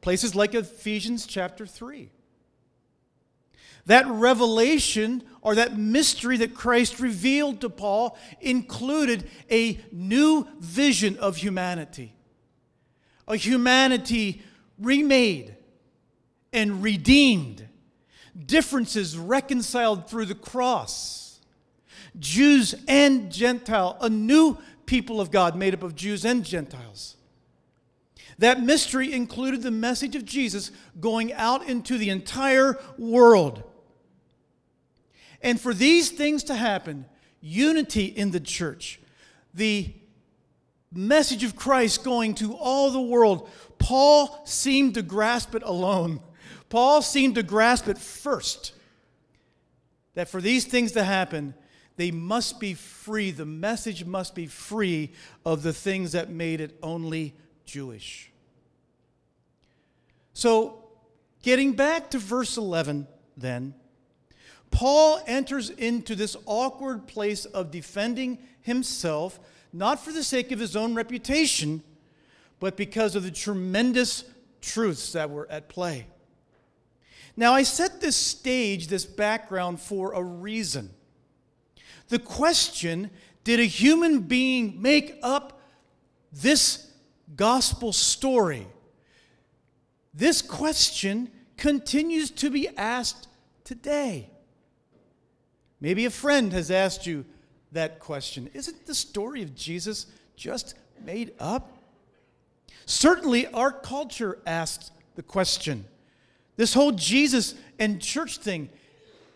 Places 0.00 0.34
like 0.34 0.54
Ephesians 0.54 1.26
chapter 1.26 1.66
3. 1.66 2.10
That 3.86 4.06
revelation 4.06 5.22
or 5.42 5.54
that 5.54 5.76
mystery 5.76 6.36
that 6.38 6.54
Christ 6.54 7.00
revealed 7.00 7.60
to 7.62 7.70
Paul 7.70 8.18
included 8.40 9.28
a 9.50 9.78
new 9.90 10.46
vision 10.58 11.18
of 11.18 11.36
humanity. 11.36 12.14
A 13.26 13.36
humanity 13.36 14.42
remade 14.78 15.56
and 16.52 16.82
redeemed 16.82 17.68
differences 18.46 19.16
reconciled 19.16 20.08
through 20.08 20.26
the 20.26 20.34
cross. 20.34 21.40
Jews 22.18 22.74
and 22.88 23.30
Gentile, 23.30 23.96
a 24.00 24.08
new 24.08 24.58
people 24.86 25.20
of 25.20 25.30
God 25.30 25.56
made 25.56 25.74
up 25.74 25.82
of 25.82 25.94
Jews 25.94 26.24
and 26.24 26.44
Gentiles. 26.44 27.16
That 28.38 28.62
mystery 28.62 29.12
included 29.12 29.62
the 29.62 29.70
message 29.70 30.16
of 30.16 30.24
Jesus 30.24 30.70
going 30.98 31.32
out 31.32 31.68
into 31.68 31.98
the 31.98 32.08
entire 32.08 32.78
world. 32.96 33.62
And 35.42 35.60
for 35.60 35.74
these 35.74 36.10
things 36.10 36.44
to 36.44 36.54
happen, 36.54 37.04
unity 37.40 38.06
in 38.06 38.30
the 38.30 38.40
church, 38.40 39.00
the 39.54 39.92
message 40.92 41.44
of 41.44 41.54
Christ 41.54 42.02
going 42.02 42.34
to 42.36 42.54
all 42.54 42.90
the 42.90 43.00
world, 43.00 43.48
Paul 43.78 44.40
seemed 44.44 44.94
to 44.94 45.02
grasp 45.02 45.54
it 45.54 45.62
alone. 45.62 46.20
Paul 46.70 47.02
seemed 47.02 47.34
to 47.34 47.42
grasp 47.42 47.88
it 47.88 47.98
first 47.98 48.72
that 50.14 50.28
for 50.28 50.40
these 50.40 50.64
things 50.64 50.92
to 50.92 51.04
happen, 51.04 51.54
they 51.96 52.10
must 52.10 52.58
be 52.60 52.74
free. 52.74 53.30
The 53.30 53.44
message 53.44 54.04
must 54.04 54.34
be 54.34 54.46
free 54.46 55.12
of 55.44 55.62
the 55.62 55.72
things 55.72 56.12
that 56.12 56.30
made 56.30 56.60
it 56.60 56.78
only 56.82 57.34
Jewish. 57.66 58.30
So, 60.32 60.84
getting 61.42 61.72
back 61.72 62.10
to 62.10 62.18
verse 62.18 62.56
11, 62.56 63.06
then, 63.36 63.74
Paul 64.70 65.20
enters 65.26 65.70
into 65.70 66.14
this 66.14 66.36
awkward 66.46 67.08
place 67.08 67.44
of 67.44 67.72
defending 67.72 68.38
himself, 68.62 69.40
not 69.72 70.02
for 70.02 70.12
the 70.12 70.22
sake 70.22 70.52
of 70.52 70.60
his 70.60 70.76
own 70.76 70.94
reputation, 70.94 71.82
but 72.60 72.76
because 72.76 73.16
of 73.16 73.24
the 73.24 73.30
tremendous 73.32 74.24
truths 74.60 75.12
that 75.12 75.30
were 75.30 75.50
at 75.50 75.68
play. 75.68 76.06
Now, 77.36 77.52
I 77.52 77.62
set 77.62 78.00
this 78.00 78.16
stage, 78.16 78.88
this 78.88 79.04
background, 79.04 79.80
for 79.80 80.12
a 80.12 80.22
reason. 80.22 80.90
The 82.08 82.18
question 82.18 83.10
did 83.44 83.60
a 83.60 83.64
human 83.64 84.20
being 84.20 84.82
make 84.82 85.18
up 85.22 85.60
this 86.32 86.90
gospel 87.36 87.92
story? 87.92 88.66
This 90.12 90.42
question 90.42 91.30
continues 91.56 92.30
to 92.32 92.50
be 92.50 92.68
asked 92.76 93.28
today. 93.64 94.30
Maybe 95.80 96.04
a 96.04 96.10
friend 96.10 96.52
has 96.52 96.70
asked 96.70 97.06
you 97.06 97.24
that 97.72 98.00
question 98.00 98.50
Isn't 98.54 98.86
the 98.86 98.94
story 98.94 99.42
of 99.42 99.54
Jesus 99.54 100.06
just 100.36 100.74
made 101.02 101.32
up? 101.38 101.78
Certainly, 102.86 103.46
our 103.48 103.70
culture 103.70 104.38
asks 104.46 104.90
the 105.14 105.22
question 105.22 105.84
this 106.60 106.74
whole 106.74 106.92
Jesus 106.92 107.54
and 107.78 108.02
church 108.02 108.36
thing, 108.36 108.68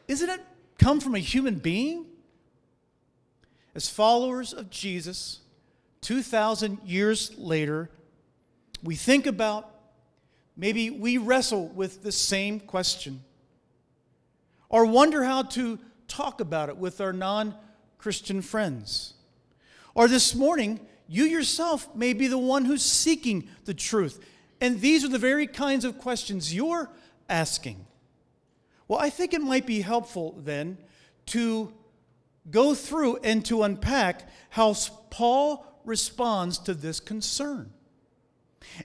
isn't 0.08 0.28
it 0.28 0.42
come 0.78 1.00
from 1.00 1.14
a 1.14 1.18
human 1.18 1.54
being? 1.54 2.04
As 3.74 3.88
followers 3.88 4.52
of 4.52 4.68
Jesus, 4.68 5.40
2,000 6.02 6.80
years 6.84 7.32
later, 7.38 7.88
we 8.82 8.94
think 8.94 9.24
about, 9.24 9.70
maybe 10.54 10.90
we 10.90 11.16
wrestle 11.16 11.68
with 11.68 12.02
the 12.02 12.12
same 12.12 12.60
question, 12.60 13.22
or 14.68 14.84
wonder 14.84 15.24
how 15.24 15.44
to 15.44 15.78
talk 16.06 16.42
about 16.42 16.68
it 16.68 16.76
with 16.76 17.00
our 17.00 17.14
non 17.14 17.54
Christian 17.96 18.42
friends. 18.42 19.14
Or 19.94 20.08
this 20.08 20.34
morning, 20.34 20.78
you 21.08 21.24
yourself 21.24 21.88
may 21.96 22.12
be 22.12 22.26
the 22.26 22.36
one 22.36 22.66
who's 22.66 22.84
seeking 22.84 23.48
the 23.64 23.72
truth. 23.72 24.22
And 24.60 24.78
these 24.82 25.06
are 25.06 25.08
the 25.08 25.18
very 25.18 25.46
kinds 25.46 25.86
of 25.86 25.98
questions 25.98 26.54
you're 26.54 26.90
asking. 27.28 27.86
Well, 28.88 28.98
I 28.98 29.10
think 29.10 29.32
it 29.32 29.40
might 29.40 29.66
be 29.66 29.80
helpful 29.80 30.34
then 30.38 30.78
to 31.26 31.72
go 32.50 32.74
through 32.74 33.16
and 33.24 33.44
to 33.46 33.62
unpack 33.62 34.28
how 34.50 34.74
Paul 35.10 35.66
responds 35.84 36.58
to 36.60 36.74
this 36.74 37.00
concern. 37.00 37.72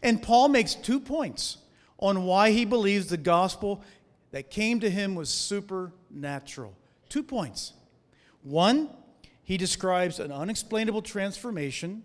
And 0.01 0.21
Paul 0.21 0.49
makes 0.49 0.75
two 0.75 0.99
points 0.99 1.57
on 1.97 2.23
why 2.23 2.51
he 2.51 2.65
believes 2.65 3.07
the 3.07 3.17
gospel 3.17 3.83
that 4.31 4.49
came 4.49 4.79
to 4.79 4.89
him 4.89 5.15
was 5.15 5.29
supernatural. 5.29 6.75
Two 7.09 7.23
points. 7.23 7.73
One, 8.43 8.89
he 9.43 9.57
describes 9.57 10.19
an 10.19 10.31
unexplainable 10.31 11.01
transformation. 11.01 12.03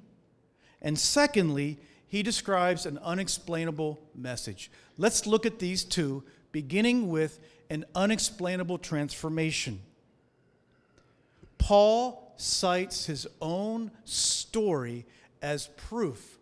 And 0.80 0.98
secondly, 0.98 1.78
he 2.14 2.22
describes 2.22 2.86
an 2.86 2.96
unexplainable 2.98 4.00
message. 4.14 4.70
Let's 4.96 5.26
look 5.26 5.44
at 5.46 5.58
these 5.58 5.82
two, 5.82 6.22
beginning 6.52 7.08
with 7.08 7.40
an 7.70 7.84
unexplainable 7.92 8.78
transformation. 8.78 9.80
Paul 11.58 12.32
cites 12.36 13.06
his 13.06 13.26
own 13.42 13.90
story 14.04 15.06
as 15.42 15.66
proof 15.76 16.38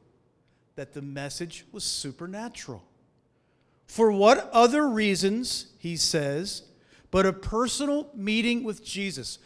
that 0.76 0.92
the 0.92 1.00
message 1.00 1.64
was 1.72 1.84
supernatural. 1.84 2.84
For 3.86 4.12
what 4.12 4.50
other 4.52 4.86
reasons, 4.86 5.68
he 5.78 5.96
says, 5.96 6.64
but 7.10 7.24
a 7.24 7.32
personal 7.32 8.10
meeting 8.14 8.62
with 8.62 8.84
Jesus? 8.84 9.38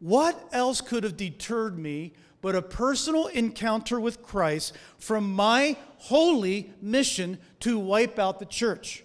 What 0.00 0.48
else 0.50 0.80
could 0.80 1.04
have 1.04 1.16
deterred 1.16 1.78
me 1.78 2.14
but 2.42 2.54
a 2.54 2.62
personal 2.62 3.26
encounter 3.26 4.00
with 4.00 4.22
Christ 4.22 4.74
from 4.98 5.32
my 5.32 5.76
holy 5.98 6.72
mission 6.80 7.38
to 7.60 7.78
wipe 7.78 8.18
out 8.18 8.38
the 8.38 8.46
church? 8.46 9.04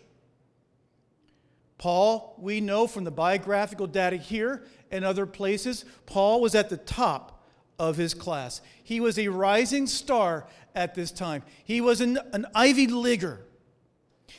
Paul, 1.78 2.36
we 2.40 2.62
know 2.62 2.88
from 2.88 3.04
the 3.04 3.12
biographical 3.12 3.88
data 3.88 4.16
here 4.16 4.64
and 4.92 5.04
other 5.04 5.26
places, 5.26 5.86
Paul 6.06 6.42
was 6.42 6.56
at 6.56 6.70
the 6.70 6.78
top 6.78 7.44
of 7.78 7.98
his 7.98 8.14
class. 8.14 8.62
He 8.84 9.00
was 9.00 9.20
a 9.20 9.28
rising 9.28 9.88
star 9.88 10.48
at 10.74 10.96
this 10.96 11.12
time. 11.12 11.44
He 11.64 11.82
was 11.82 12.02
an, 12.02 12.20
an 12.34 12.46
Ivy 12.56 12.88
Leaguer. 12.88 13.42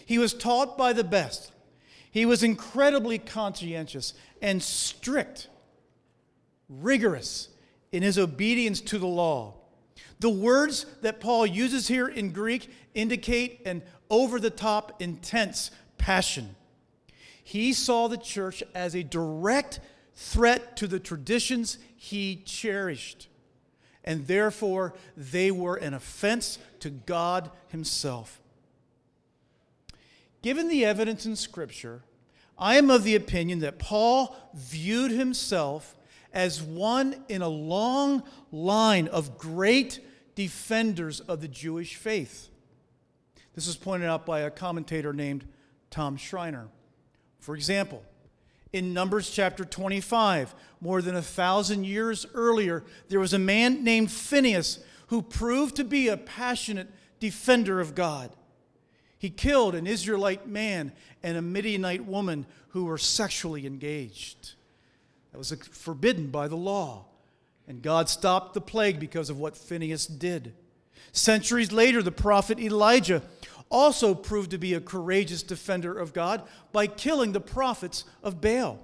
He 0.06 0.18
was 0.18 0.32
taught 0.32 0.78
by 0.78 0.92
the 0.92 1.04
best. 1.04 1.52
He 2.10 2.24
was 2.24 2.42
incredibly 2.42 3.18
conscientious 3.18 4.14
and 4.40 4.62
strict, 4.62 5.48
rigorous 6.68 7.48
in 7.92 8.02
his 8.02 8.18
obedience 8.18 8.80
to 8.82 8.98
the 8.98 9.06
law. 9.06 9.54
The 10.18 10.30
words 10.30 10.86
that 11.02 11.20
Paul 11.20 11.46
uses 11.46 11.88
here 11.88 12.08
in 12.08 12.32
Greek 12.32 12.70
indicate 12.94 13.62
an 13.66 13.82
over 14.08 14.40
the 14.40 14.50
top, 14.50 15.00
intense 15.00 15.70
passion. 15.98 16.56
He 17.42 17.72
saw 17.72 18.08
the 18.08 18.16
church 18.16 18.62
as 18.74 18.94
a 18.94 19.02
direct 19.02 19.80
threat 20.14 20.76
to 20.78 20.86
the 20.86 20.98
traditions 20.98 21.78
he 21.96 22.42
cherished, 22.44 23.28
and 24.04 24.26
therefore 24.26 24.94
they 25.16 25.50
were 25.50 25.76
an 25.76 25.94
offense 25.94 26.58
to 26.80 26.90
God 26.90 27.50
Himself. 27.68 28.40
Given 30.42 30.68
the 30.68 30.84
evidence 30.84 31.26
in 31.26 31.36
Scripture, 31.36 32.02
I 32.58 32.76
am 32.76 32.90
of 32.90 33.04
the 33.04 33.16
opinion 33.16 33.58
that 33.60 33.78
Paul 33.78 34.36
viewed 34.54 35.10
himself 35.10 35.95
as 36.36 36.62
one 36.62 37.16
in 37.30 37.40
a 37.40 37.48
long 37.48 38.22
line 38.52 39.08
of 39.08 39.38
great 39.38 40.00
defenders 40.34 41.20
of 41.20 41.40
the 41.40 41.48
Jewish 41.48 41.96
faith. 41.96 42.50
This 43.54 43.66
was 43.66 43.76
pointed 43.76 44.06
out 44.06 44.26
by 44.26 44.40
a 44.40 44.50
commentator 44.50 45.14
named 45.14 45.46
Tom 45.90 46.18
Schreiner. 46.18 46.68
For 47.40 47.56
example, 47.56 48.02
in 48.74 48.92
Numbers 48.92 49.30
chapter 49.30 49.64
25, 49.64 50.54
more 50.82 51.00
than 51.00 51.16
a 51.16 51.22
thousand 51.22 51.84
years 51.84 52.26
earlier, 52.34 52.84
there 53.08 53.20
was 53.20 53.32
a 53.32 53.38
man 53.38 53.82
named 53.82 54.10
Phineas 54.10 54.80
who 55.06 55.22
proved 55.22 55.76
to 55.76 55.84
be 55.84 56.08
a 56.08 56.18
passionate 56.18 56.88
defender 57.18 57.80
of 57.80 57.94
God. 57.94 58.30
He 59.16 59.30
killed 59.30 59.74
an 59.74 59.86
Israelite 59.86 60.46
man 60.46 60.92
and 61.22 61.38
a 61.38 61.42
Midianite 61.42 62.04
woman 62.04 62.44
who 62.68 62.84
were 62.84 62.98
sexually 62.98 63.66
engaged. 63.66 64.55
That 65.36 65.40
was 65.40 65.68
forbidden 65.70 66.28
by 66.28 66.48
the 66.48 66.56
law. 66.56 67.04
And 67.68 67.82
God 67.82 68.08
stopped 68.08 68.54
the 68.54 68.60
plague 68.62 68.98
because 68.98 69.28
of 69.28 69.38
what 69.38 69.54
Phineas 69.54 70.06
did. 70.06 70.54
Centuries 71.12 71.70
later, 71.70 72.02
the 72.02 72.10
prophet 72.10 72.58
Elijah 72.58 73.20
also 73.68 74.14
proved 74.14 74.52
to 74.52 74.58
be 74.58 74.72
a 74.72 74.80
courageous 74.80 75.42
defender 75.42 75.92
of 75.92 76.14
God 76.14 76.42
by 76.72 76.86
killing 76.86 77.32
the 77.32 77.40
prophets 77.42 78.04
of 78.22 78.40
Baal. 78.40 78.78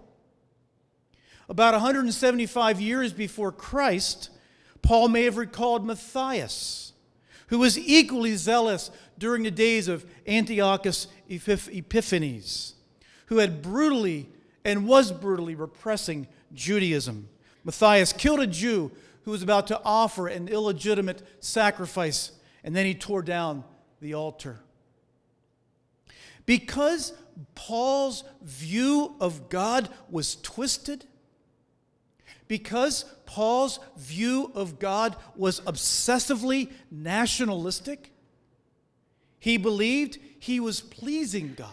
About 1.48 1.72
175 1.72 2.82
years 2.82 3.14
before 3.14 3.50
Christ, 3.50 4.28
Paul 4.82 5.08
may 5.08 5.22
have 5.22 5.38
recalled 5.38 5.86
Matthias, 5.86 6.92
who 7.46 7.60
was 7.60 7.78
equally 7.78 8.36
zealous 8.36 8.90
during 9.16 9.44
the 9.44 9.50
days 9.50 9.88
of 9.88 10.04
Antiochus 10.28 11.06
Epiphanes, 11.30 12.74
who 13.28 13.38
had 13.38 13.62
brutally 13.62 14.28
and 14.64 14.86
was 14.86 15.10
brutally 15.10 15.54
repressing 15.54 16.26
Judaism. 16.54 17.28
Matthias 17.64 18.12
killed 18.12 18.40
a 18.40 18.46
Jew 18.46 18.90
who 19.24 19.30
was 19.30 19.42
about 19.42 19.68
to 19.68 19.80
offer 19.84 20.28
an 20.28 20.48
illegitimate 20.48 21.22
sacrifice, 21.40 22.32
and 22.64 22.74
then 22.74 22.86
he 22.86 22.94
tore 22.94 23.22
down 23.22 23.64
the 24.00 24.14
altar. 24.14 24.60
Because 26.44 27.12
Paul's 27.54 28.24
view 28.42 29.14
of 29.20 29.48
God 29.48 29.88
was 30.10 30.36
twisted, 30.42 31.04
because 32.48 33.04
Paul's 33.26 33.78
view 33.96 34.50
of 34.54 34.78
God 34.78 35.16
was 35.36 35.60
obsessively 35.60 36.70
nationalistic, 36.90 38.12
he 39.38 39.56
believed 39.56 40.18
he 40.38 40.60
was 40.60 40.80
pleasing 40.80 41.54
God 41.56 41.68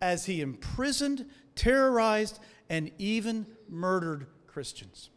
as 0.00 0.26
he 0.26 0.40
imprisoned, 0.40 1.26
terrorized, 1.54 2.38
and 2.68 2.90
even 2.98 3.46
murdered 3.74 4.26
Christians. 4.46 5.10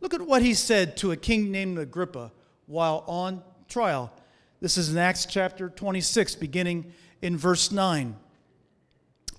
Look 0.00 0.14
at 0.14 0.22
what 0.22 0.42
he 0.42 0.54
said 0.54 0.96
to 0.98 1.12
a 1.12 1.16
king 1.16 1.50
named 1.50 1.78
Agrippa 1.78 2.32
while 2.66 3.04
on 3.06 3.42
trial. 3.68 4.12
This 4.60 4.76
is 4.76 4.90
in 4.90 4.98
Acts 4.98 5.26
chapter 5.26 5.68
26, 5.68 6.34
beginning 6.36 6.92
in 7.22 7.36
verse 7.36 7.70
9. 7.70 8.16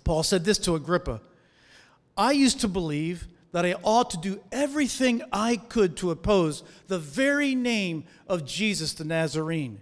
Paul 0.04 0.24
said 0.24 0.46
this 0.46 0.58
to 0.60 0.76
Agrippa 0.76 1.22
I 2.18 2.32
used 2.32 2.62
to 2.62 2.68
believe 2.68 3.28
that 3.52 3.66
I 3.66 3.76
ought 3.84 4.10
to 4.12 4.18
do 4.18 4.40
everything 4.52 5.22
I 5.32 5.58
could 5.58 5.98
to 5.98 6.12
oppose 6.12 6.64
the 6.88 7.00
very 7.00 7.56
name 7.56 8.06
of 8.28 8.46
Jesus 8.46 8.94
the 8.94 9.04
Nazarene. 9.04 9.80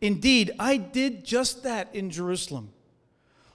Indeed, 0.00 0.52
I 0.58 0.76
did 0.76 1.24
just 1.24 1.62
that 1.62 1.94
in 1.94 2.10
Jerusalem. 2.10 2.72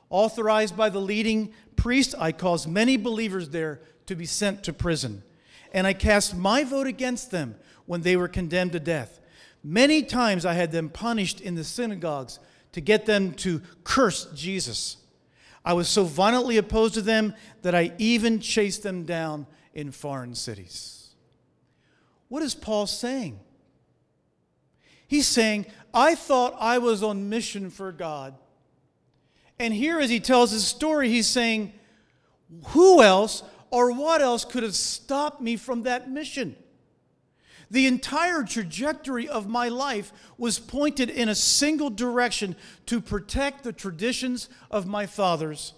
Authorized 0.10 0.78
by 0.78 0.90
the 0.90 1.02
leading 1.02 1.54
priest, 1.76 2.16
I 2.18 2.32
caused 2.32 2.70
many 2.70 2.96
believers 2.96 3.50
there 3.50 3.82
to 4.08 4.16
be 4.16 4.26
sent 4.26 4.64
to 4.64 4.74
prison. 4.74 5.24
And 5.72 5.86
I 5.86 5.94
cast 5.94 6.36
my 6.36 6.64
vote 6.64 6.88
against 6.88 7.32
them 7.32 7.56
when 7.86 8.02
they 8.02 8.18
were 8.18 8.28
condemned 8.28 8.74
to 8.74 8.80
death. 8.80 9.20
Many 9.64 10.04
times 10.04 10.46
I 10.46 10.54
had 10.54 10.72
them 10.72 10.90
punished 10.90 11.42
in 11.42 11.56
the 11.56 11.64
synagogues 11.64 12.40
to 12.72 12.82
get 12.82 13.06
them 13.06 13.34
to 13.34 13.62
curse 13.84 14.26
Jesus. 14.34 14.98
I 15.64 15.74
was 15.74 15.90
so 15.90 16.04
violently 16.04 16.58
opposed 16.58 16.94
to 16.94 17.02
them 17.02 17.34
that 17.62 17.76
I 17.76 17.92
even 17.98 18.40
chased 18.40 18.84
them 18.84 19.04
down 19.04 19.46
in 19.74 19.92
foreign 19.92 20.36
cities. 20.36 21.10
What 22.30 22.44
is 22.44 22.56
Paul 22.56 22.88
saying? 22.88 23.40
He's 25.08 25.28
saying, 25.28 25.66
I 25.94 26.16
thought 26.16 26.56
I 26.60 26.78
was 26.80 27.04
on 27.04 27.30
mission 27.30 27.70
for 27.70 27.92
God. 27.92 28.36
And 29.60 29.74
here, 29.74 30.00
as 30.00 30.10
he 30.10 30.20
tells 30.20 30.52
his 30.52 30.68
story, 30.68 31.10
he's 31.10 31.28
saying, 31.28 31.74
Who 32.68 33.02
else 33.02 33.44
or 33.70 33.92
what 33.92 34.22
else 34.22 34.46
could 34.46 34.64
have 34.64 34.76
stopped 34.76 35.42
me 35.42 35.58
from 35.58 35.84
that 35.84 36.10
mission? 36.10 36.56
The 37.70 37.88
entire 37.88 38.44
trajectory 38.44 39.28
of 39.28 39.50
my 39.50 39.68
life 39.68 40.14
was 40.38 40.58
pointed 40.58 41.10
in 41.10 41.28
a 41.28 41.36
single 41.36 41.90
direction 41.90 42.56
to 42.86 43.02
protect 43.02 43.64
the 43.64 43.74
traditions 43.74 44.48
of 44.72 44.88
my 44.88 45.06
fathers. 45.06 45.74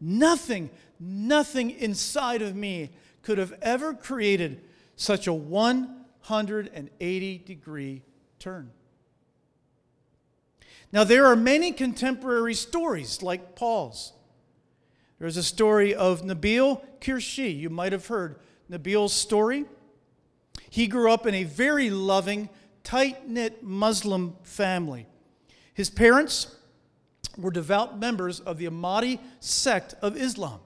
Nothing, 0.00 0.70
nothing 0.98 1.70
inside 1.70 2.42
of 2.42 2.56
me 2.56 2.90
could 3.22 3.38
have 3.38 3.54
ever 3.62 3.94
created 3.94 4.62
such 4.96 5.28
a 5.28 5.32
180 5.32 7.38
degree 7.38 8.02
turn. 8.38 8.70
Now, 10.90 11.04
there 11.04 11.26
are 11.26 11.36
many 11.36 11.72
contemporary 11.72 12.54
stories 12.54 13.22
like 13.22 13.54
Paul's. 13.54 14.14
There's 15.18 15.36
a 15.36 15.42
story 15.42 15.94
of 15.94 16.22
Nabil 16.22 16.80
Qureshi. 17.00 17.58
You 17.58 17.70
might 17.70 17.92
have 17.92 18.06
heard 18.06 18.36
Nabil's 18.70 19.12
story. 19.12 19.64
He 20.70 20.86
grew 20.86 21.10
up 21.10 21.26
in 21.26 21.34
a 21.34 21.44
very 21.44 21.90
loving, 21.90 22.48
tight 22.84 23.28
knit 23.28 23.62
Muslim 23.62 24.36
family. 24.42 25.06
His 25.74 25.90
parents 25.90 26.54
were 27.36 27.50
devout 27.50 27.98
members 27.98 28.40
of 28.40 28.58
the 28.58 28.66
Ahmadi 28.66 29.18
sect 29.40 29.94
of 30.02 30.16
Islam. 30.16 30.60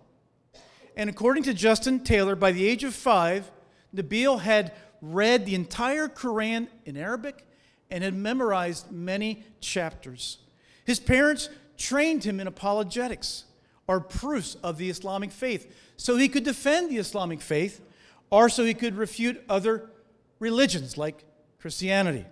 And 0.97 1.09
according 1.09 1.45
to 1.45 1.55
Justin 1.55 2.01
Taylor, 2.01 2.37
by 2.37 2.53
the 2.53 2.67
age 2.67 2.85
of 2.85 2.95
five, 2.95 3.51
Nabil 3.95 4.41
had 4.41 4.73
read 5.01 5.47
the 5.47 5.55
entire 5.55 6.09
Quran 6.09 6.69
in 6.85 6.97
Arabic 6.97 7.47
and 7.91 8.05
had 8.05 8.15
memorized 8.15 8.91
many 8.91 9.45
chapters. 9.61 10.39
His 10.85 11.01
parents 11.01 11.49
trained 11.77 12.25
him 12.25 12.41
in 12.41 12.47
apologetics, 12.47 13.45
or 13.87 14.01
proofs 14.01 14.55
of 14.63 14.79
the 14.79 14.89
Islamic 14.89 15.31
faith, 15.31 15.75
so 15.97 16.17
he 16.17 16.29
could 16.29 16.45
defend 16.45 16.91
the 16.91 16.99
Islamic 16.99 17.41
faith, 17.41 17.81
or 18.31 18.49
so 18.49 18.65
he 18.65 18.75
could 18.75 18.97
refute 18.97 19.43
other 19.49 19.91
religions 20.39 20.97
like 20.97 21.25
Christianity. 21.61 22.25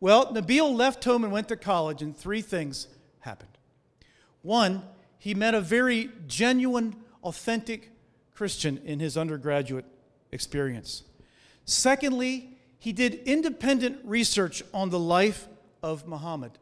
Well, 0.00 0.32
Nabil 0.32 0.74
left 0.74 1.04
home 1.04 1.24
and 1.24 1.32
went 1.32 1.48
to 1.48 1.56
college, 1.56 2.02
and 2.02 2.16
three 2.16 2.42
things 2.42 2.88
happened. 3.20 3.56
One, 4.42 4.82
he 5.18 5.34
met 5.34 5.54
a 5.54 5.60
very 5.60 6.10
genuine, 6.26 6.96
authentic 7.24 7.90
Christian 8.34 8.80
in 8.84 9.00
his 9.00 9.16
undergraduate 9.16 9.86
experience. 10.30 11.02
Secondly, 11.64 12.56
he 12.78 12.92
did 12.92 13.14
independent 13.24 13.98
research 14.04 14.62
on 14.72 14.90
the 14.90 14.98
life 14.98 15.48
of 15.82 16.06
Muhammad. 16.06 16.52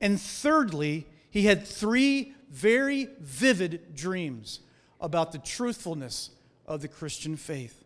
And 0.00 0.20
thirdly, 0.20 1.06
he 1.32 1.46
had 1.46 1.66
three 1.66 2.34
very 2.50 3.08
vivid 3.18 3.96
dreams 3.96 4.60
about 5.00 5.32
the 5.32 5.38
truthfulness 5.38 6.30
of 6.66 6.82
the 6.82 6.88
Christian 6.88 7.36
faith. 7.36 7.82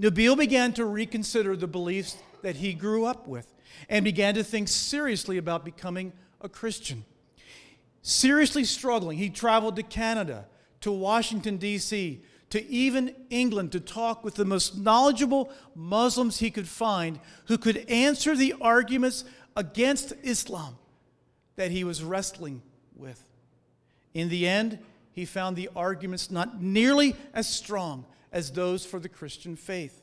Nabil 0.00 0.38
began 0.38 0.72
to 0.74 0.84
reconsider 0.84 1.56
the 1.56 1.66
beliefs 1.66 2.16
that 2.42 2.56
he 2.56 2.72
grew 2.72 3.04
up 3.04 3.26
with 3.26 3.52
and 3.88 4.04
began 4.04 4.34
to 4.34 4.44
think 4.44 4.68
seriously 4.68 5.38
about 5.38 5.64
becoming 5.64 6.12
a 6.40 6.48
Christian. 6.48 7.04
Seriously 8.00 8.62
struggling, 8.62 9.18
he 9.18 9.28
traveled 9.28 9.74
to 9.74 9.82
Canada, 9.82 10.46
to 10.82 10.92
Washington, 10.92 11.56
D.C., 11.56 12.22
to 12.50 12.64
even 12.70 13.12
England 13.28 13.72
to 13.72 13.80
talk 13.80 14.22
with 14.22 14.36
the 14.36 14.44
most 14.44 14.78
knowledgeable 14.78 15.50
Muslims 15.74 16.38
he 16.38 16.50
could 16.52 16.68
find 16.68 17.18
who 17.46 17.58
could 17.58 17.78
answer 17.88 18.36
the 18.36 18.54
arguments 18.60 19.24
against 19.56 20.12
Islam 20.22 20.76
that 21.56 21.70
he 21.70 21.84
was 21.84 22.02
wrestling 22.02 22.62
with. 22.96 23.22
In 24.14 24.28
the 24.28 24.46
end, 24.46 24.78
he 25.12 25.24
found 25.24 25.56
the 25.56 25.70
arguments 25.76 26.30
not 26.30 26.62
nearly 26.62 27.14
as 27.34 27.46
strong 27.46 28.04
as 28.32 28.50
those 28.50 28.84
for 28.84 28.98
the 28.98 29.08
Christian 29.08 29.56
faith. 29.56 30.02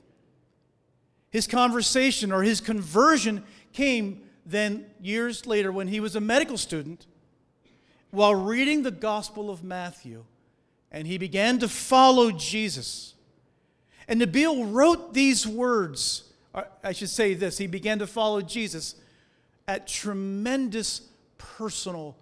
His 1.32 1.48
conversation 1.48 2.32
or 2.32 2.44
his 2.44 2.62
conversion 2.62 3.44
came 3.74 4.22
then 4.46 4.86
years 5.02 5.46
later 5.46 5.72
when 5.72 5.88
he 5.88 6.00
was 6.00 6.16
a 6.16 6.22
medical 6.22 6.58
student 6.58 7.06
while 8.12 8.34
reading 8.34 8.82
the 8.82 8.92
Gospel 8.92 9.50
of 9.50 9.64
Matthew 9.64 10.26
and 10.92 11.06
he 11.08 11.18
began 11.18 11.60
to 11.60 11.68
follow 11.68 12.32
Jesus. 12.32 13.14
And 14.08 14.20
Nabil 14.20 14.74
wrote 14.74 15.14
these 15.14 15.46
words, 15.46 16.24
I 16.84 16.94
should 16.94 17.10
say 17.10 17.36
this, 17.36 17.60
he 17.60 17.68
began 17.68 18.00
to 18.00 18.08
follow 18.08 18.42
Jesus 18.42 18.96
at 19.68 19.88
tremendous 19.88 21.02
personal 21.40 22.16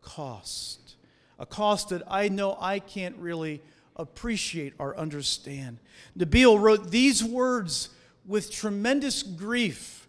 cost. 0.00 0.96
A 1.38 1.44
cost 1.44 1.90
that 1.90 2.02
I 2.08 2.28
know 2.28 2.56
I 2.58 2.78
can't 2.78 3.16
really 3.16 3.60
appreciate 3.96 4.72
or 4.78 4.96
understand. 4.96 5.78
Nabil 6.18 6.58
wrote 6.58 6.90
these 6.90 7.22
words 7.22 7.90
with 8.24 8.50
tremendous 8.50 9.22
grief 9.22 10.08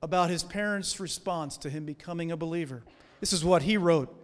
about 0.00 0.30
his 0.30 0.44
parents' 0.44 1.00
response 1.00 1.56
to 1.56 1.70
him 1.70 1.84
becoming 1.84 2.30
a 2.30 2.36
believer. 2.36 2.82
This 3.20 3.32
is 3.32 3.44
what 3.44 3.62
he 3.62 3.76
wrote 3.76 4.20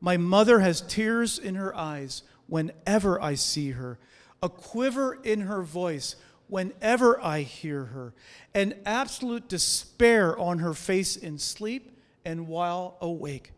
my 0.00 0.16
mother 0.16 0.60
has 0.60 0.80
tears 0.80 1.38
in 1.38 1.56
her 1.56 1.76
eyes 1.76 2.22
whenever 2.46 3.20
I 3.20 3.34
see 3.34 3.72
her, 3.72 3.98
a 4.42 4.48
quiver 4.48 5.18
in 5.22 5.42
her 5.42 5.62
voice 5.62 6.16
whenever 6.48 7.20
I 7.20 7.42
hear 7.42 7.84
her, 7.86 8.14
an 8.54 8.74
absolute 8.84 9.48
despair 9.48 10.36
on 10.38 10.58
her 10.58 10.74
face 10.74 11.16
in 11.16 11.38
sleep 11.38 11.96
and 12.24 12.46
while 12.48 12.96
awake. 13.00 13.52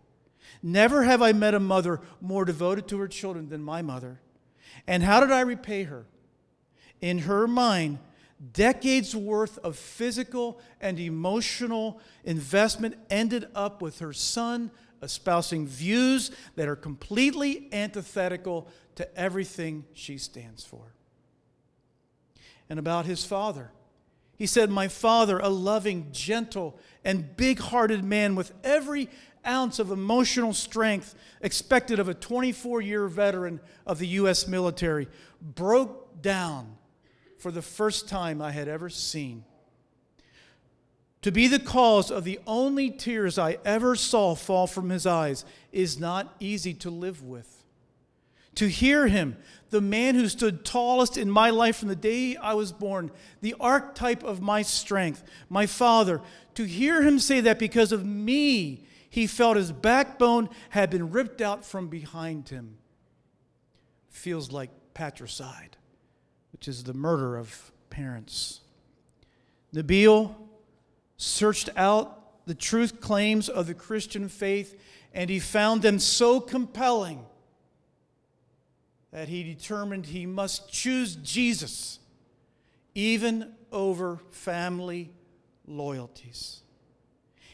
Never 0.63 1.05
have 1.05 1.23
I 1.23 1.33
met 1.33 1.55
a 1.55 1.61
mother 1.61 2.01
more 2.21 2.45
devoted 2.45 2.89
to 2.89 2.99
her 2.99 3.09
children 3.09 3.49
than 3.49 3.63
my 3.63 3.83
mother. 3.83 4.21
And 4.87 5.03
how 5.03 5.21
did 5.21 5.31
I 5.31 5.41
repay 5.41 5.85
her? 5.85 6.07
In 7.01 7.21
her 7.21 7.47
mind, 7.47 7.99
decades 8.53 9.15
worth 9.15 9.59
of 9.59 9.77
physical 9.77 10.61
and 10.81 10.99
emotional 10.99 12.01
investment 12.25 12.97
ended 13.11 13.47
up 13.55 13.83
with 13.83 14.01
her 14.01 14.13
son 14.13 14.71
espousing 15.03 15.67
views 15.67 16.31
that 16.55 16.69
are 16.69 16.77
completely 16.77 17.69
antithetical 17.73 18.69
to 18.95 19.19
everything 19.19 19.85
she 19.93 20.17
stands 20.17 20.65
for. 20.65 20.95
And 22.71 22.79
about 22.79 23.05
his 23.05 23.25
father, 23.25 23.73
he 24.37 24.47
said, 24.47 24.71
My 24.71 24.89
father, 24.89 25.39
a 25.39 25.49
loving, 25.49 26.09
gentle, 26.13 26.79
and 27.05 27.37
big 27.37 27.59
hearted 27.59 28.05
man 28.05 28.35
with 28.35 28.53
every 28.63 29.09
ounce 29.47 29.79
of 29.79 29.91
emotional 29.91 30.53
strength 30.53 31.15
expected 31.41 31.99
of 31.99 32.09
a 32.09 32.15
24 32.15 32.81
year 32.81 33.09
veteran 33.09 33.61
of 33.87 33.99
the 33.99 34.07
U.S. 34.09 34.47
military, 34.47 35.09
broke 35.41 36.23
down 36.23 36.77
for 37.39 37.51
the 37.51 37.63
first 37.63 38.09
time 38.09 38.41
I 38.41 38.53
had 38.53 38.69
ever 38.69 38.89
seen 38.89 39.45
to 41.23 41.31
be 41.31 41.47
the 41.47 41.61
cause 41.61 42.11
of 42.11 42.25
the 42.25 42.41
only 42.47 42.91
tears 42.91 43.39
I 43.39 43.59
ever 43.65 43.95
saw 43.95 44.35
fall 44.35 44.67
from 44.67 44.91
his 44.91 45.07
eyes 45.07 45.45
is 45.71 45.99
not 45.99 46.35
easy 46.41 46.75
to 46.75 46.91
live 46.91 47.23
with. 47.23 47.62
To 48.57 48.69
hear 48.69 49.09
him, 49.09 49.37
the 49.71 49.81
man 49.81 50.15
who 50.15 50.29
stood 50.29 50.65
tallest 50.65 51.17
in 51.17 51.31
my 51.31 51.51
life 51.51 51.77
from 51.77 51.89
the 51.89 51.97
day 51.97 52.37
I 52.37 52.55
was 52.55 52.73
born, 52.73 53.11
the 53.41 53.55
archetype 53.59 54.23
of 54.23 54.43
my 54.43 54.63
strength, 54.63 55.23
my 55.49 55.67
father, 55.67 56.21
to 56.55 56.65
hear 56.65 57.03
him 57.03 57.19
say 57.19 57.41
that 57.41 57.59
because 57.59 57.93
of 57.93 58.05
me, 58.05 58.85
he 59.09 59.27
felt 59.27 59.57
his 59.57 59.73
backbone 59.73 60.51
had 60.71 60.91
been 60.91 61.11
ripped 61.11 61.41
out 61.41 61.65
from 61.65 61.89
behind 61.89 62.51
him, 62.51 62.77
feels 64.11 64.53
like 64.53 64.71
patricide, 64.93 65.79
which 66.53 66.69
is 66.69 66.85
the 66.85 66.95
murder 66.95 67.37
of 67.37 67.73
parents. 67.89 68.61
Nabil, 69.75 70.35
searched 71.17 71.71
out 71.77 72.47
the 72.47 72.55
truth 72.55 73.01
claims 73.01 73.49
of 73.49 73.67
the 73.67 73.75
Christian 73.75 74.29
faith, 74.29 74.79
and 75.15 75.31
he 75.31 75.39
found 75.39 75.81
them 75.81 75.99
so 75.99 76.41
compelling 76.41 77.25
that 79.13 79.29
he 79.29 79.43
determined 79.43 80.07
he 80.07 80.27
must 80.27 80.71
choose 80.73 81.17
Jesus 81.17 81.99
even 82.95 83.53
over 83.71 84.19
family 84.31 85.11
loyalties. 85.67 86.61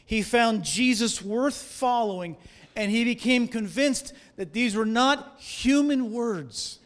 He 0.05 0.21
found 0.21 0.63
Jesus 0.63 1.21
worth 1.21 1.55
following, 1.55 2.35
and 2.75 2.89
he 2.89 3.03
became 3.03 3.47
convinced 3.47 4.13
that 4.37 4.53
these 4.53 4.75
were 4.75 4.85
not 4.85 5.35
human 5.39 6.11
words, 6.11 6.79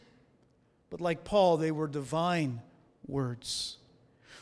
but 0.89 0.99
like 0.99 1.23
Paul, 1.23 1.57
they 1.57 1.71
were 1.71 1.87
divine 1.87 2.61
words. 3.07 3.77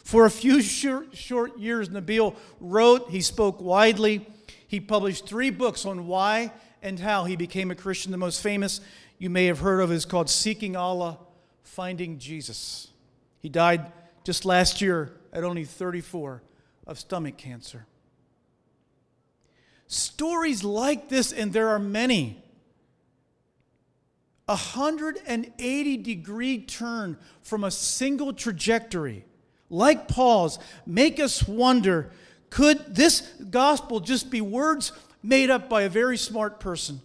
For 0.03 0.25
a 0.25 0.31
few 0.31 0.61
short, 0.61 1.15
short 1.15 1.59
years, 1.59 1.89
Nabil 1.89 2.35
wrote, 2.59 3.11
he 3.11 3.21
spoke 3.21 3.61
widely. 3.61 4.25
He 4.67 4.79
published 4.79 5.27
three 5.27 5.51
books 5.51 5.85
on 5.85 6.07
why 6.07 6.51
and 6.81 6.99
how 6.99 7.25
he 7.25 7.35
became 7.35 7.69
a 7.69 7.75
Christian. 7.75 8.11
The 8.11 8.17
most 8.17 8.41
famous 8.41 8.81
you 9.21 9.29
may 9.29 9.45
have 9.45 9.59
heard 9.59 9.81
of 9.81 9.91
is 9.91 10.03
called 10.03 10.31
Seeking 10.31 10.75
Allah, 10.75 11.19
Finding 11.61 12.17
Jesus. 12.17 12.87
He 13.39 13.49
died 13.49 13.91
just 14.23 14.45
last 14.45 14.81
year 14.81 15.11
at 15.31 15.43
only 15.43 15.63
34 15.63 16.41
of 16.87 16.97
stomach 16.97 17.37
cancer. 17.37 17.85
Stories 19.85 20.63
like 20.63 21.07
this, 21.07 21.31
and 21.31 21.53
there 21.53 21.67
are 21.69 21.77
many, 21.77 22.43
a 24.47 24.55
180 24.55 25.97
degree 25.97 26.57
turn 26.57 27.15
from 27.43 27.63
a 27.63 27.69
single 27.69 28.33
trajectory 28.33 29.23
like 29.69 30.07
Paul's, 30.07 30.57
make 30.87 31.19
us 31.19 31.47
wonder 31.47 32.09
could 32.49 32.95
this 32.95 33.21
gospel 33.51 33.99
just 33.99 34.31
be 34.31 34.41
words 34.41 34.93
made 35.21 35.51
up 35.51 35.69
by 35.69 35.83
a 35.83 35.89
very 35.89 36.17
smart 36.17 36.59
person, 36.59 37.01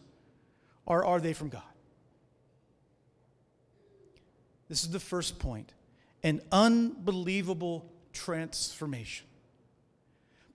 or 0.87 1.05
are 1.05 1.21
they 1.21 1.35
from 1.35 1.51
God? 1.51 1.63
This 4.69 4.83
is 4.83 4.91
the 4.91 5.01
first 5.01 5.39
point 5.39 5.73
an 6.23 6.41
unbelievable 6.51 7.89
transformation. 8.13 9.27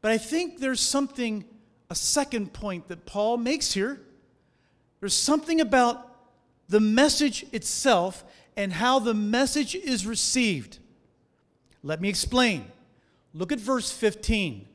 But 0.01 0.11
I 0.11 0.17
think 0.17 0.59
there's 0.59 0.81
something, 0.81 1.45
a 1.89 1.95
second 1.95 2.51
point 2.51 2.87
that 2.89 3.05
Paul 3.05 3.37
makes 3.37 3.71
here. 3.71 4.01
There's 4.99 5.13
something 5.13 5.61
about 5.61 6.09
the 6.67 6.79
message 6.79 7.45
itself 7.51 8.25
and 8.57 8.73
how 8.73 8.99
the 8.99 9.13
message 9.13 9.75
is 9.75 10.05
received. 10.05 10.79
Let 11.83 12.01
me 12.01 12.09
explain. 12.09 12.65
Look 13.33 13.51
at 13.51 13.59
verse 13.59 13.91
15. 13.91 14.67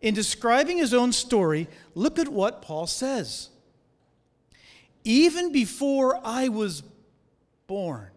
In 0.00 0.14
describing 0.14 0.78
his 0.78 0.94
own 0.94 1.12
story, 1.12 1.68
look 1.94 2.18
at 2.18 2.28
what 2.28 2.62
Paul 2.62 2.86
says. 2.86 3.50
Even 5.04 5.52
before 5.52 6.20
I 6.24 6.48
was 6.48 6.82
born, 7.66 8.10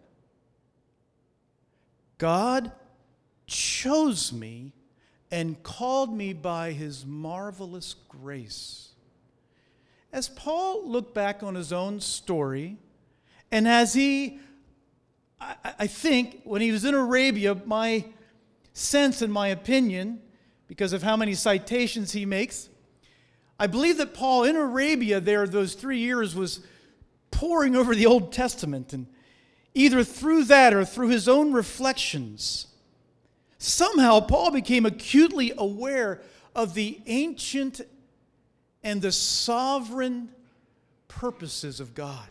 God 2.18 2.72
chose 3.46 4.32
me 4.32 4.72
and 5.30 5.62
called 5.62 6.16
me 6.16 6.32
by 6.32 6.72
his 6.72 7.04
marvelous 7.04 7.94
grace. 8.08 8.90
As 10.12 10.28
Paul 10.28 10.88
looked 10.88 11.14
back 11.14 11.42
on 11.42 11.54
his 11.54 11.72
own 11.72 12.00
story, 12.00 12.76
and 13.50 13.66
as 13.66 13.94
he 13.94 14.38
I, 15.40 15.56
I 15.80 15.86
think 15.86 16.40
when 16.44 16.62
he 16.62 16.72
was 16.72 16.84
in 16.84 16.94
Arabia, 16.94 17.56
my 17.66 18.04
sense 18.72 19.22
and 19.22 19.32
my 19.32 19.48
opinion, 19.48 20.20
because 20.68 20.92
of 20.92 21.02
how 21.02 21.16
many 21.16 21.34
citations 21.34 22.12
he 22.12 22.24
makes, 22.24 22.68
I 23.58 23.66
believe 23.66 23.98
that 23.98 24.14
Paul 24.14 24.44
in 24.44 24.56
Arabia 24.56 25.20
there, 25.20 25.46
those 25.46 25.74
three 25.74 25.98
years, 25.98 26.34
was 26.34 26.60
poring 27.30 27.76
over 27.76 27.94
the 27.94 28.06
Old 28.06 28.32
Testament 28.32 28.92
and 28.92 29.06
either 29.74 30.04
through 30.04 30.44
that 30.44 30.72
or 30.72 30.84
through 30.84 31.08
his 31.08 31.28
own 31.28 31.52
reflections, 31.52 32.68
somehow 33.58 34.20
Paul 34.20 34.52
became 34.52 34.86
acutely 34.86 35.52
aware 35.56 36.22
of 36.54 36.74
the 36.74 37.00
ancient 37.06 37.80
and 38.82 39.02
the 39.02 39.12
sovereign 39.12 40.30
purposes 41.08 41.80
of 41.80 41.94
God. 41.94 42.28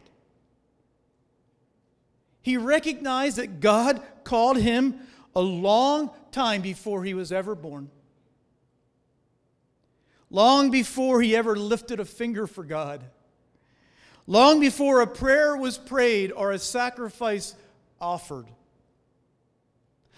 He 2.42 2.58
recognized 2.58 3.38
that 3.38 3.60
God 3.60 4.02
called 4.24 4.58
him 4.58 5.00
a 5.36 5.42
long 5.42 6.12
time 6.32 6.62
before 6.62 7.04
he 7.04 7.14
was 7.14 7.32
ever 7.32 7.56
born. 7.56 7.90
Long 10.30 10.72
before 10.72 11.22
he 11.22 11.36
ever 11.36 11.56
lifted 11.56 12.00
a 12.00 12.06
finger 12.06 12.48
for 12.48 12.64
God. 12.64 13.04
Long 14.26 14.60
before 14.60 15.02
a 15.02 15.08
prayer 15.08 15.58
was 15.58 15.78
prayed 15.78 16.32
or 16.32 16.52
a 16.52 16.60
sacrifice 16.60 17.56
offered. 18.00 18.46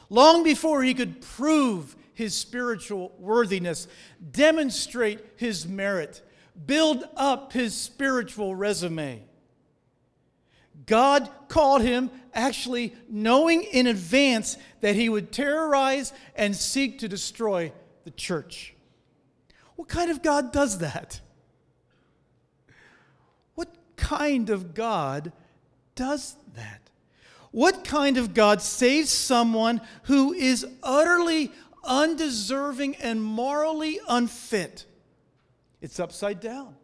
Long 0.09 0.43
before 0.43 0.83
he 0.83 0.93
could 0.93 1.21
prove 1.21 1.95
his 2.13 2.35
spiritual 2.35 3.13
worthiness, 3.19 3.87
demonstrate 4.31 5.19
his 5.37 5.67
merit, 5.67 6.21
build 6.65 7.03
up 7.15 7.53
his 7.53 7.75
spiritual 7.75 8.55
resume. 8.55 9.23
God 10.85 11.29
called 11.47 11.81
him 11.81 12.11
actually 12.33 12.93
knowing 13.09 13.63
in 13.63 13.87
advance 13.87 14.57
that 14.81 14.95
he 14.95 15.09
would 15.09 15.31
terrorize 15.31 16.13
and 16.35 16.55
seek 16.55 16.99
to 16.99 17.07
destroy 17.07 17.71
the 18.03 18.11
church. 18.11 18.75
What 19.75 19.87
kind 19.87 20.11
of 20.11 20.21
God 20.21 20.51
does 20.51 20.79
that? 20.79 21.19
Kind 23.97 24.49
of 24.49 24.73
God 24.73 25.31
does 25.95 26.35
that? 26.55 26.81
What 27.51 27.85
kind 27.85 28.17
of 28.17 28.33
God 28.33 28.61
saves 28.61 29.09
someone 29.09 29.79
who 30.03 30.33
is 30.33 30.65
utterly 30.83 31.51
undeserving 31.83 32.95
and 32.97 33.23
morally 33.23 33.99
unfit? 34.09 34.85
It's 35.81 35.99
upside 35.99 36.41
down. 36.41 36.75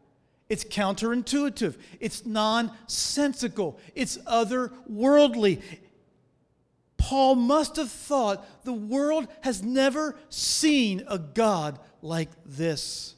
It's 0.48 0.64
counterintuitive. 0.64 1.78
It's 2.00 2.26
nonsensical. 2.26 3.80
It's 3.96 4.18
otherworldly. 4.20 5.62
Paul 6.98 7.36
must 7.36 7.78
have 7.78 7.92
thought 7.92 8.64
the 8.64 8.74
world 8.74 9.28
has 9.42 9.64
never 9.64 10.16
seen 10.30 11.04
a 11.08 11.18
God 11.18 11.80
like 12.02 12.30
this. 12.46 13.16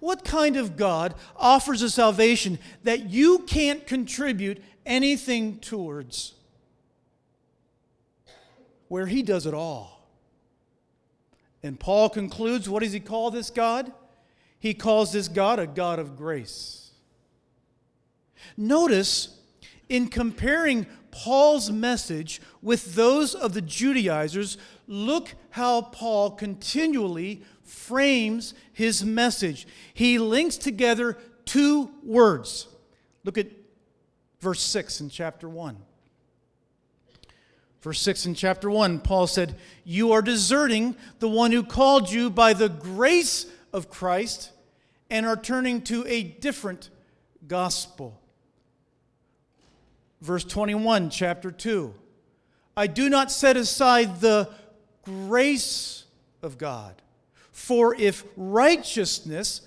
What 0.00 0.24
kind 0.24 0.56
of 0.56 0.76
God 0.76 1.14
offers 1.36 1.82
a 1.82 1.90
salvation 1.90 2.58
that 2.84 3.10
you 3.10 3.40
can't 3.40 3.86
contribute 3.86 4.62
anything 4.86 5.58
towards? 5.58 6.34
Where 8.88 9.06
he 9.06 9.22
does 9.22 9.46
it 9.46 9.54
all. 9.54 10.08
And 11.62 11.80
Paul 11.80 12.10
concludes 12.10 12.68
what 12.68 12.82
does 12.82 12.92
he 12.92 13.00
call 13.00 13.30
this 13.30 13.50
God? 13.50 13.90
He 14.58 14.74
calls 14.74 15.12
this 15.12 15.28
God 15.28 15.58
a 15.58 15.66
God 15.66 15.98
of 15.98 16.16
grace. 16.16 16.92
Notice 18.56 19.38
in 19.88 20.08
comparing 20.08 20.86
Paul's 21.10 21.70
message 21.70 22.40
with 22.62 22.94
those 22.94 23.34
of 23.34 23.54
the 23.54 23.62
Judaizers, 23.62 24.58
look 24.86 25.34
how 25.50 25.82
Paul 25.82 26.30
continually 26.32 27.42
frames 27.64 28.54
his 28.72 29.04
message. 29.04 29.66
He 29.92 30.18
links 30.18 30.56
together 30.56 31.18
two 31.44 31.90
words. 32.02 32.68
Look 33.24 33.38
at 33.38 33.48
verse 34.40 34.60
6 34.60 35.00
in 35.00 35.10
chapter 35.10 35.48
1. 35.48 35.76
Verse 37.80 38.00
6 38.00 38.26
in 38.26 38.34
chapter 38.34 38.70
1, 38.70 39.00
Paul 39.00 39.26
said, 39.26 39.56
You 39.84 40.12
are 40.12 40.22
deserting 40.22 40.96
the 41.18 41.28
one 41.28 41.52
who 41.52 41.62
called 41.62 42.10
you 42.10 42.30
by 42.30 42.54
the 42.54 42.70
grace 42.70 43.46
of 43.74 43.90
Christ 43.90 44.52
and 45.10 45.26
are 45.26 45.36
turning 45.36 45.82
to 45.82 46.06
a 46.06 46.22
different 46.22 46.88
gospel. 47.46 48.18
Verse 50.22 50.44
21, 50.44 51.10
chapter 51.10 51.50
2. 51.50 51.94
I 52.74 52.86
do 52.86 53.10
not 53.10 53.30
set 53.30 53.58
aside 53.58 54.20
the 54.20 54.48
grace 55.02 56.04
of 56.42 56.56
God. 56.56 56.94
For 57.54 57.94
if 57.94 58.24
righteousness, 58.36 59.60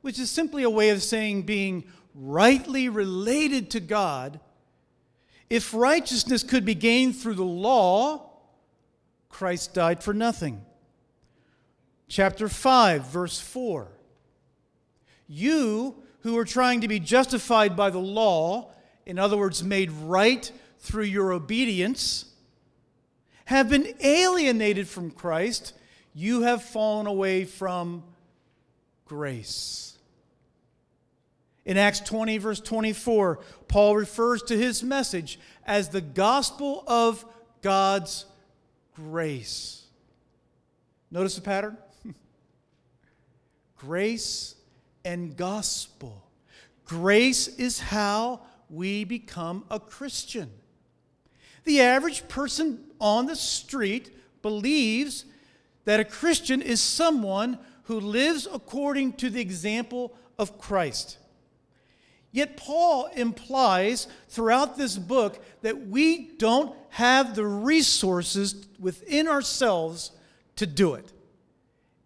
which 0.00 0.18
is 0.18 0.30
simply 0.30 0.62
a 0.62 0.70
way 0.70 0.88
of 0.88 1.02
saying 1.02 1.42
being 1.42 1.84
rightly 2.14 2.88
related 2.88 3.70
to 3.72 3.80
God, 3.80 4.40
if 5.50 5.74
righteousness 5.74 6.42
could 6.42 6.64
be 6.64 6.74
gained 6.74 7.16
through 7.16 7.34
the 7.34 7.44
law, 7.44 8.30
Christ 9.28 9.74
died 9.74 10.02
for 10.02 10.14
nothing. 10.14 10.64
Chapter 12.08 12.48
5, 12.48 13.08
verse 13.08 13.38
4. 13.38 13.88
You 15.28 15.96
who 16.20 16.38
are 16.38 16.46
trying 16.46 16.80
to 16.80 16.88
be 16.88 16.98
justified 16.98 17.76
by 17.76 17.90
the 17.90 17.98
law, 17.98 18.70
in 19.04 19.18
other 19.18 19.36
words, 19.36 19.62
made 19.62 19.90
right 19.90 20.50
through 20.78 21.04
your 21.04 21.30
obedience, 21.30 22.24
have 23.44 23.68
been 23.68 23.92
alienated 24.00 24.88
from 24.88 25.10
Christ 25.10 25.74
you 26.14 26.42
have 26.42 26.62
fallen 26.62 27.06
away 27.06 27.44
from 27.44 28.04
grace. 29.04 29.98
In 31.64 31.76
Acts 31.76 32.00
20, 32.00 32.38
verse 32.38 32.60
24, 32.60 33.40
Paul 33.68 33.96
refers 33.96 34.42
to 34.44 34.56
his 34.56 34.82
message 34.82 35.38
as 35.66 35.88
the 35.88 36.00
gospel 36.00 36.84
of 36.86 37.24
God's 37.62 38.26
grace. 38.94 39.82
Notice 41.10 41.36
the 41.36 41.40
pattern? 41.40 41.76
grace 43.78 44.54
and 45.04 45.36
gospel. 45.36 46.22
Grace 46.84 47.48
is 47.48 47.80
how 47.80 48.42
we 48.68 49.04
become 49.04 49.64
a 49.70 49.80
Christian. 49.80 50.50
The 51.64 51.80
average 51.80 52.28
person 52.28 52.84
on 53.00 53.26
the 53.26 53.36
street 53.36 54.10
believes 54.42 55.24
that 55.84 56.00
a 56.00 56.04
Christian 56.04 56.62
is 56.62 56.80
someone 56.80 57.58
who 57.84 58.00
lives 58.00 58.48
according 58.50 59.14
to 59.14 59.30
the 59.30 59.40
example 59.40 60.14
of 60.38 60.58
Christ. 60.58 61.18
Yet 62.32 62.56
Paul 62.56 63.06
implies 63.14 64.08
throughout 64.28 64.76
this 64.76 64.98
book 64.98 65.42
that 65.62 65.86
we 65.86 66.32
don't 66.36 66.74
have 66.90 67.36
the 67.36 67.46
resources 67.46 68.66
within 68.80 69.28
ourselves 69.28 70.10
to 70.56 70.66
do 70.66 70.94
it. 70.94 71.12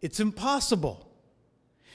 It's 0.02 0.20
impossible. 0.20 1.08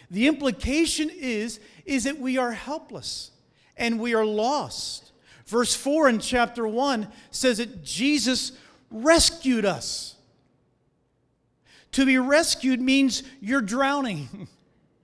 The 0.10 0.28
implication 0.28 1.10
is, 1.12 1.60
is 1.86 2.06
that 2.06 2.20
we 2.20 2.38
are 2.38 2.52
helpless 2.52 3.32
and 3.78 4.00
we 4.00 4.14
are 4.14 4.26
lost. 4.26 5.12
Verse 5.46 5.76
4 5.76 6.10
in 6.10 6.20
chapter 6.20 6.68
1 6.68 7.08
says 7.32 7.58
that 7.58 7.84
Jesus 7.84 8.54
rescued 8.90 9.66
us. 9.66 10.13
To 11.94 12.06
be 12.06 12.18
rescued 12.18 12.82
means 12.82 13.24
you're 13.40 13.62
drowning 13.62 14.48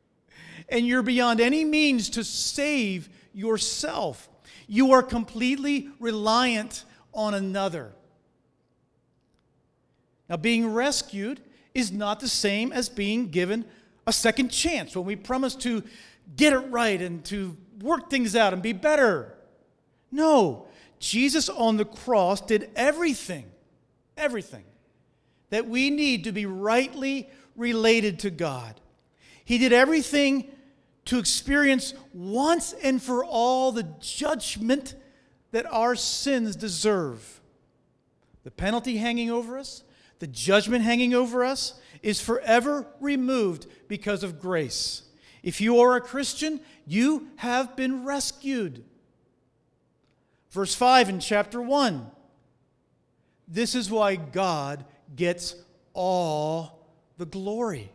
and 0.69 0.85
you're 0.85 1.03
beyond 1.03 1.39
any 1.39 1.63
means 1.63 2.09
to 2.11 2.23
save 2.23 3.09
yourself. 3.33 4.27
You 4.67 4.91
are 4.91 5.03
completely 5.03 5.89
reliant 5.99 6.85
on 7.13 7.33
another. 7.33 7.93
Now, 10.27 10.37
being 10.37 10.71
rescued 10.73 11.41
is 11.73 11.91
not 11.91 12.19
the 12.19 12.27
same 12.27 12.71
as 12.71 12.89
being 12.89 13.29
given 13.29 13.65
a 14.05 14.13
second 14.13 14.49
chance 14.49 14.95
when 14.95 15.05
we 15.05 15.15
promise 15.15 15.55
to 15.55 15.83
get 16.35 16.53
it 16.53 16.59
right 16.59 16.99
and 16.99 17.23
to 17.25 17.55
work 17.81 18.09
things 18.09 18.35
out 18.35 18.53
and 18.53 18.61
be 18.61 18.73
better. 18.73 19.35
No, 20.11 20.67
Jesus 20.99 21.49
on 21.49 21.77
the 21.77 21.85
cross 21.85 22.41
did 22.41 22.71
everything, 22.75 23.45
everything 24.17 24.63
that 25.49 25.67
we 25.67 25.89
need 25.89 26.23
to 26.23 26.31
be 26.31 26.45
rightly 26.45 27.29
related 27.55 28.19
to 28.19 28.29
God. 28.29 28.79
He 29.43 29.57
did 29.57 29.73
everything 29.73 30.51
to 31.05 31.17
experience 31.17 31.93
once 32.13 32.73
and 32.83 33.01
for 33.01 33.25
all 33.25 33.71
the 33.71 33.87
judgment 33.99 34.95
that 35.51 35.65
our 35.71 35.95
sins 35.95 36.55
deserve. 36.55 37.41
The 38.43 38.51
penalty 38.51 38.97
hanging 38.97 39.31
over 39.31 39.57
us, 39.57 39.83
the 40.19 40.27
judgment 40.27 40.83
hanging 40.83 41.13
over 41.13 41.43
us, 41.43 41.79
is 42.03 42.21
forever 42.21 42.87
removed 42.99 43.65
because 43.87 44.23
of 44.23 44.39
grace. 44.39 45.03
If 45.41 45.61
you 45.61 45.79
are 45.79 45.95
a 45.95 46.01
Christian, 46.01 46.59
you 46.85 47.29
have 47.37 47.75
been 47.75 48.05
rescued. 48.05 48.83
Verse 50.51 50.75
5 50.75 51.09
in 51.09 51.19
chapter 51.19 51.61
1. 51.61 52.09
This 53.47 53.73
is 53.73 53.89
why 53.89 54.15
God 54.15 54.85
gets 55.15 55.55
all 55.93 56.87
the 57.17 57.25
glory. 57.25 57.91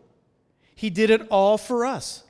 He 0.74 0.90
did 0.90 1.10
it 1.10 1.26
all 1.30 1.58
for 1.58 1.86
us. 1.86 2.24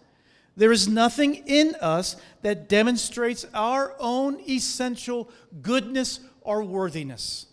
There 0.56 0.72
is 0.72 0.86
nothing 0.86 1.34
in 1.46 1.74
us 1.80 2.16
that 2.42 2.68
demonstrates 2.68 3.44
our 3.54 3.94
own 3.98 4.40
essential 4.48 5.28
goodness 5.62 6.20
or 6.42 6.62
worthiness. 6.62 7.46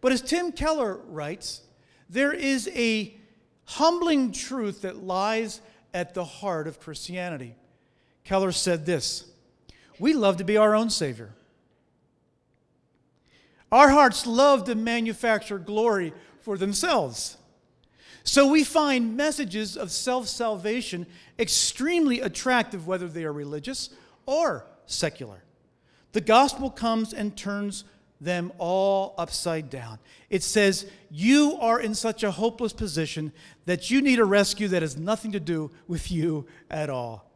But 0.00 0.12
as 0.12 0.22
Tim 0.22 0.52
Keller 0.52 0.96
writes, 1.06 1.62
there 2.08 2.32
is 2.32 2.68
a 2.74 3.14
humbling 3.64 4.32
truth 4.32 4.82
that 4.82 5.04
lies 5.04 5.60
at 5.92 6.14
the 6.14 6.24
heart 6.24 6.66
of 6.66 6.80
Christianity. 6.80 7.54
Keller 8.24 8.52
said 8.52 8.86
this 8.86 9.24
We 9.98 10.14
love 10.14 10.38
to 10.38 10.44
be 10.44 10.56
our 10.56 10.74
own 10.74 10.90
Savior. 10.90 11.34
Our 13.70 13.90
hearts 13.90 14.26
love 14.26 14.64
to 14.64 14.74
manufacture 14.74 15.58
glory 15.58 16.12
for 16.40 16.56
themselves. 16.56 17.36
So 18.24 18.46
we 18.46 18.64
find 18.64 19.16
messages 19.16 19.76
of 19.76 19.90
self 19.90 20.28
salvation 20.28 21.06
extremely 21.38 22.20
attractive, 22.20 22.86
whether 22.86 23.08
they 23.08 23.24
are 23.24 23.32
religious 23.32 23.90
or 24.26 24.66
secular. 24.86 25.44
The 26.12 26.20
gospel 26.20 26.70
comes 26.70 27.12
and 27.12 27.36
turns 27.36 27.84
them 28.20 28.52
all 28.58 29.14
upside 29.16 29.70
down. 29.70 29.98
It 30.28 30.42
says, 30.42 30.90
You 31.10 31.56
are 31.60 31.80
in 31.80 31.94
such 31.94 32.22
a 32.22 32.30
hopeless 32.30 32.72
position 32.72 33.32
that 33.66 33.90
you 33.90 34.02
need 34.02 34.18
a 34.18 34.24
rescue 34.24 34.68
that 34.68 34.82
has 34.82 34.96
nothing 34.96 35.32
to 35.32 35.40
do 35.40 35.70
with 35.86 36.10
you 36.10 36.46
at 36.70 36.90
all. 36.90 37.30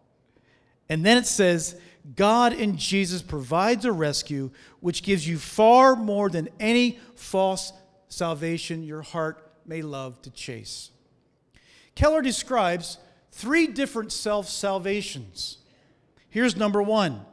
And 0.89 1.07
then 1.07 1.17
it 1.17 1.27
says, 1.27 1.81
God 2.17 2.53
in 2.53 2.77
Jesus 2.77 3.23
provides 3.23 3.85
a 3.85 3.93
rescue 3.93 4.51
which 4.81 5.03
gives 5.03 5.27
you 5.27 5.39
far 5.39 5.95
more 5.95 6.29
than 6.29 6.49
any 6.59 6.99
false 7.15 7.73
salvation 8.09 8.83
your 8.83 9.03
heart 9.03 9.53
may 9.65 9.83
love 9.83 10.21
to 10.23 10.31
chase. 10.31 10.91
Keller 11.95 12.23
describes 12.23 12.99
three 13.31 13.67
different 13.67 14.13
self 14.13 14.49
salvations. 14.49 15.59
Here's 16.29 16.57
number 16.57 16.83
one 16.83 17.25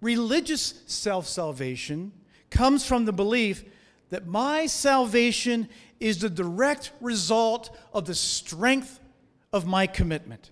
religious 0.00 0.74
self 0.86 1.26
salvation 1.26 2.12
comes 2.50 2.86
from 2.86 3.04
the 3.04 3.12
belief 3.12 3.64
that 4.10 4.26
my 4.26 4.66
salvation 4.66 5.68
is 6.00 6.18
the 6.18 6.30
direct 6.30 6.92
result 7.00 7.76
of 7.92 8.04
the 8.04 8.14
strength 8.14 9.00
of 9.52 9.66
my 9.66 9.86
commitment. 9.86 10.50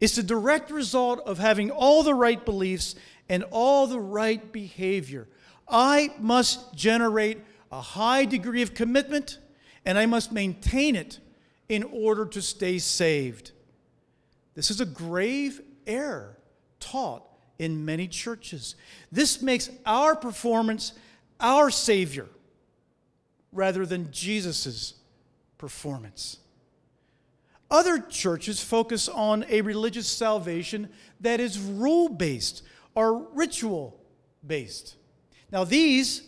It's 0.00 0.16
the 0.16 0.22
direct 0.22 0.70
result 0.70 1.20
of 1.26 1.38
having 1.38 1.70
all 1.70 2.02
the 2.02 2.14
right 2.14 2.44
beliefs 2.44 2.94
and 3.28 3.44
all 3.50 3.86
the 3.86 4.00
right 4.00 4.52
behavior. 4.52 5.28
I 5.68 6.12
must 6.18 6.74
generate 6.74 7.38
a 7.70 7.80
high 7.80 8.24
degree 8.24 8.62
of 8.62 8.74
commitment 8.74 9.38
and 9.84 9.98
I 9.98 10.06
must 10.06 10.32
maintain 10.32 10.96
it 10.96 11.18
in 11.68 11.82
order 11.82 12.24
to 12.26 12.42
stay 12.42 12.78
saved. 12.78 13.52
This 14.54 14.70
is 14.70 14.80
a 14.80 14.86
grave 14.86 15.60
error 15.86 16.38
taught 16.80 17.24
in 17.58 17.84
many 17.84 18.08
churches. 18.08 18.74
This 19.10 19.42
makes 19.42 19.70
our 19.84 20.14
performance 20.14 20.92
our 21.40 21.70
Savior 21.70 22.26
rather 23.52 23.86
than 23.86 24.10
Jesus' 24.12 24.94
performance. 25.58 26.38
Other 27.70 27.98
churches 27.98 28.62
focus 28.62 29.08
on 29.08 29.44
a 29.48 29.60
religious 29.60 30.08
salvation 30.08 30.88
that 31.20 31.38
is 31.38 31.58
rule 31.58 32.08
based 32.08 32.62
or 32.94 33.28
ritual 33.34 34.00
based. 34.46 34.96
Now, 35.52 35.64
these 35.64 36.22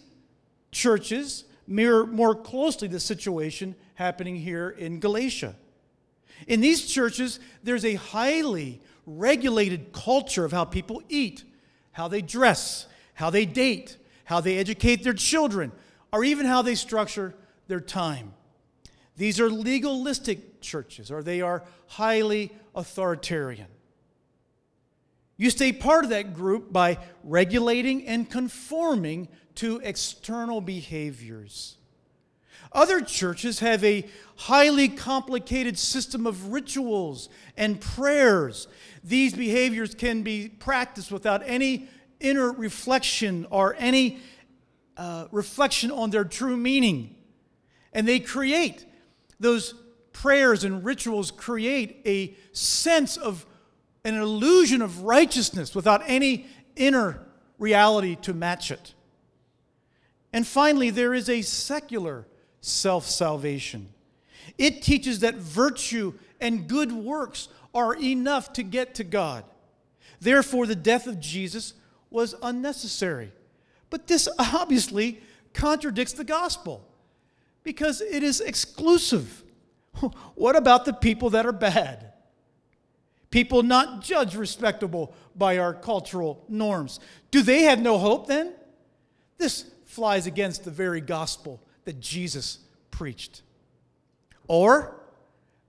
churches 0.70 1.44
mirror 1.66 2.06
more 2.06 2.34
closely 2.34 2.88
the 2.88 3.00
situation 3.00 3.74
happening 3.94 4.36
here 4.36 4.70
in 4.70 5.00
Galatia. 5.00 5.54
In 6.46 6.60
these 6.60 6.86
churches, 6.86 7.40
there's 7.62 7.84
a 7.84 7.94
highly 7.94 8.80
regulated 9.06 9.92
culture 9.92 10.44
of 10.44 10.52
how 10.52 10.64
people 10.64 11.02
eat, 11.08 11.44
how 11.92 12.08
they 12.08 12.22
dress, 12.22 12.86
how 13.14 13.30
they 13.30 13.44
date, 13.44 13.96
how 14.24 14.40
they 14.40 14.58
educate 14.58 15.02
their 15.02 15.14
children, 15.14 15.72
or 16.12 16.24
even 16.24 16.46
how 16.46 16.62
they 16.62 16.74
structure 16.74 17.34
their 17.68 17.80
time. 17.80 18.34
These 19.16 19.38
are 19.40 19.50
legalistic 19.50 20.49
churches, 20.60 21.10
or 21.10 21.22
they 21.22 21.40
are 21.40 21.64
highly 21.86 22.52
authoritarian. 22.74 23.66
You 25.36 25.50
stay 25.50 25.72
part 25.72 26.04
of 26.04 26.10
that 26.10 26.34
group 26.34 26.72
by 26.72 26.98
regulating 27.24 28.06
and 28.06 28.28
conforming 28.28 29.28
to 29.56 29.80
external 29.82 30.60
behaviors. 30.60 31.76
Other 32.72 33.00
churches 33.00 33.58
have 33.60 33.82
a 33.82 34.06
highly 34.36 34.88
complicated 34.88 35.78
system 35.78 36.26
of 36.26 36.52
rituals 36.52 37.28
and 37.56 37.80
prayers. 37.80 38.68
These 39.02 39.34
behaviors 39.34 39.94
can 39.94 40.22
be 40.22 40.48
practiced 40.48 41.10
without 41.10 41.42
any 41.44 41.88
inner 42.20 42.52
reflection 42.52 43.46
or 43.50 43.74
any 43.78 44.18
uh, 44.96 45.26
reflection 45.32 45.90
on 45.90 46.10
their 46.10 46.24
true 46.24 46.56
meaning. 46.56 47.16
And 47.92 48.06
they 48.06 48.20
create, 48.20 48.84
those 49.40 49.74
prayers 50.20 50.64
and 50.64 50.84
rituals 50.84 51.30
create 51.30 52.02
a 52.04 52.34
sense 52.52 53.16
of 53.16 53.46
an 54.04 54.14
illusion 54.14 54.82
of 54.82 55.02
righteousness 55.02 55.74
without 55.74 56.02
any 56.06 56.46
inner 56.76 57.26
reality 57.58 58.16
to 58.16 58.34
match 58.34 58.70
it. 58.70 58.92
And 60.30 60.46
finally, 60.46 60.90
there 60.90 61.14
is 61.14 61.30
a 61.30 61.40
secular 61.40 62.26
self 62.60 63.06
salvation. 63.06 63.88
It 64.58 64.82
teaches 64.82 65.20
that 65.20 65.36
virtue 65.36 66.12
and 66.38 66.68
good 66.68 66.92
works 66.92 67.48
are 67.74 67.94
enough 67.94 68.52
to 68.54 68.62
get 68.62 68.96
to 68.96 69.04
God. 69.04 69.44
Therefore, 70.20 70.66
the 70.66 70.76
death 70.76 71.06
of 71.06 71.18
Jesus 71.18 71.72
was 72.10 72.34
unnecessary. 72.42 73.32
But 73.88 74.06
this 74.06 74.28
obviously 74.38 75.22
contradicts 75.54 76.12
the 76.12 76.24
gospel 76.24 76.86
because 77.62 78.02
it 78.02 78.22
is 78.22 78.42
exclusive. 78.42 79.44
What 80.34 80.56
about 80.56 80.84
the 80.84 80.92
people 80.92 81.30
that 81.30 81.46
are 81.46 81.52
bad? 81.52 82.12
People 83.30 83.62
not 83.62 84.02
judged 84.02 84.34
respectable 84.34 85.14
by 85.36 85.58
our 85.58 85.72
cultural 85.72 86.44
norms. 86.48 86.98
Do 87.30 87.42
they 87.42 87.62
have 87.62 87.80
no 87.80 87.98
hope 87.98 88.26
then? 88.26 88.54
This 89.38 89.66
flies 89.84 90.26
against 90.26 90.64
the 90.64 90.70
very 90.70 91.00
gospel 91.00 91.62
that 91.84 92.00
Jesus 92.00 92.58
preached. 92.90 93.42
Or 94.48 95.00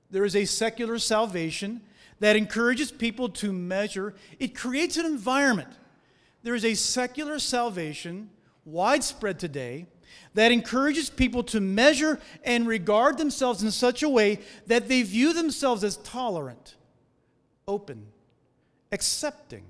there 0.09 0.25
is 0.25 0.35
a 0.35 0.45
secular 0.45 0.97
salvation 0.97 1.81
that 2.19 2.35
encourages 2.35 2.91
people 2.91 3.29
to 3.29 3.51
measure, 3.51 4.13
it 4.39 4.55
creates 4.55 4.97
an 4.97 5.05
environment. 5.05 5.69
There 6.43 6.55
is 6.55 6.65
a 6.65 6.75
secular 6.75 7.39
salvation, 7.39 8.29
widespread 8.65 9.39
today, 9.39 9.87
that 10.33 10.51
encourages 10.51 11.09
people 11.09 11.43
to 11.43 11.59
measure 11.59 12.19
and 12.43 12.67
regard 12.67 13.17
themselves 13.17 13.63
in 13.63 13.71
such 13.71 14.03
a 14.03 14.09
way 14.09 14.39
that 14.67 14.87
they 14.87 15.01
view 15.01 15.33
themselves 15.33 15.83
as 15.83 15.97
tolerant, 15.97 16.75
open, 17.67 18.07
accepting, 18.91 19.63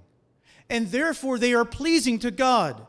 and 0.69 0.87
therefore 0.87 1.37
they 1.37 1.53
are 1.53 1.65
pleasing 1.65 2.19
to 2.19 2.31
God. 2.31 2.85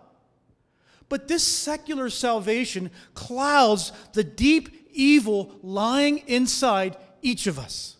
But 1.09 1.29
this 1.29 1.45
secular 1.45 2.09
salvation 2.09 2.91
clouds 3.15 3.93
the 4.13 4.25
deep 4.25 4.89
evil 4.93 5.59
lying 5.63 6.19
inside 6.27 6.97
each 7.23 7.47
of 7.47 7.59
us. 7.59 7.97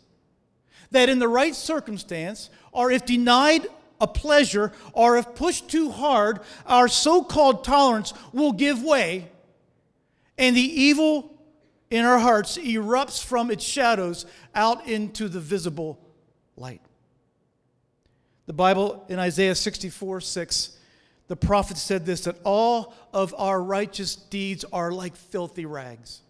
That 0.91 1.09
in 1.09 1.19
the 1.19 1.29
right 1.29 1.55
circumstance, 1.55 2.51
or 2.71 2.91
if 2.91 3.05
denied 3.05 3.67
a 4.01 4.07
pleasure, 4.07 4.73
or 4.93 5.17
if 5.17 5.35
pushed 5.35 5.69
too 5.69 5.91
hard, 5.91 6.41
our 6.67 6.89
so 6.89 7.23
called 7.23 7.65
tolerance 7.65 8.13
will 8.33 8.53
give 8.53 8.83
way, 8.83 9.31
and 10.39 10.57
the 10.57 10.61
evil 10.61 11.31
in 11.91 12.05
our 12.05 12.19
hearts 12.19 12.57
erupts 12.59 13.23
from 13.23 13.51
its 13.51 13.65
shadows 13.65 14.27
out 14.55 14.87
into 14.87 15.29
the 15.29 15.41
visible 15.41 16.01
light. 16.57 16.81
The 18.47 18.53
Bible 18.53 19.05
in 19.09 19.19
Isaiah 19.19 19.55
64 19.55 20.21
6 20.21 20.79
the 21.33 21.37
prophet 21.37 21.79
said 21.79 22.05
this 22.05 22.25
that 22.25 22.37
all 22.45 22.93
of 23.11 23.35
our 23.39 23.63
righteous 23.63 24.17
deeds 24.17 24.67
are 24.71 24.93
like 24.93 25.17
filthy 25.17 25.65
rags. 25.65 26.21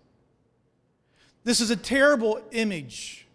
This 1.43 1.61
is 1.61 1.71
a 1.71 1.77
terrible 1.77 2.41
image. 2.53 3.27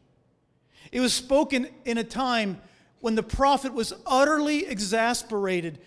It 0.94 1.02
was 1.02 1.14
spoken 1.14 1.68
in 1.84 1.98
a 1.98 2.06
time 2.06 2.62
when 3.02 3.16
the 3.16 3.24
prophet 3.24 3.74
was 3.74 3.92
utterly 4.06 4.66
exasperated 4.66 5.80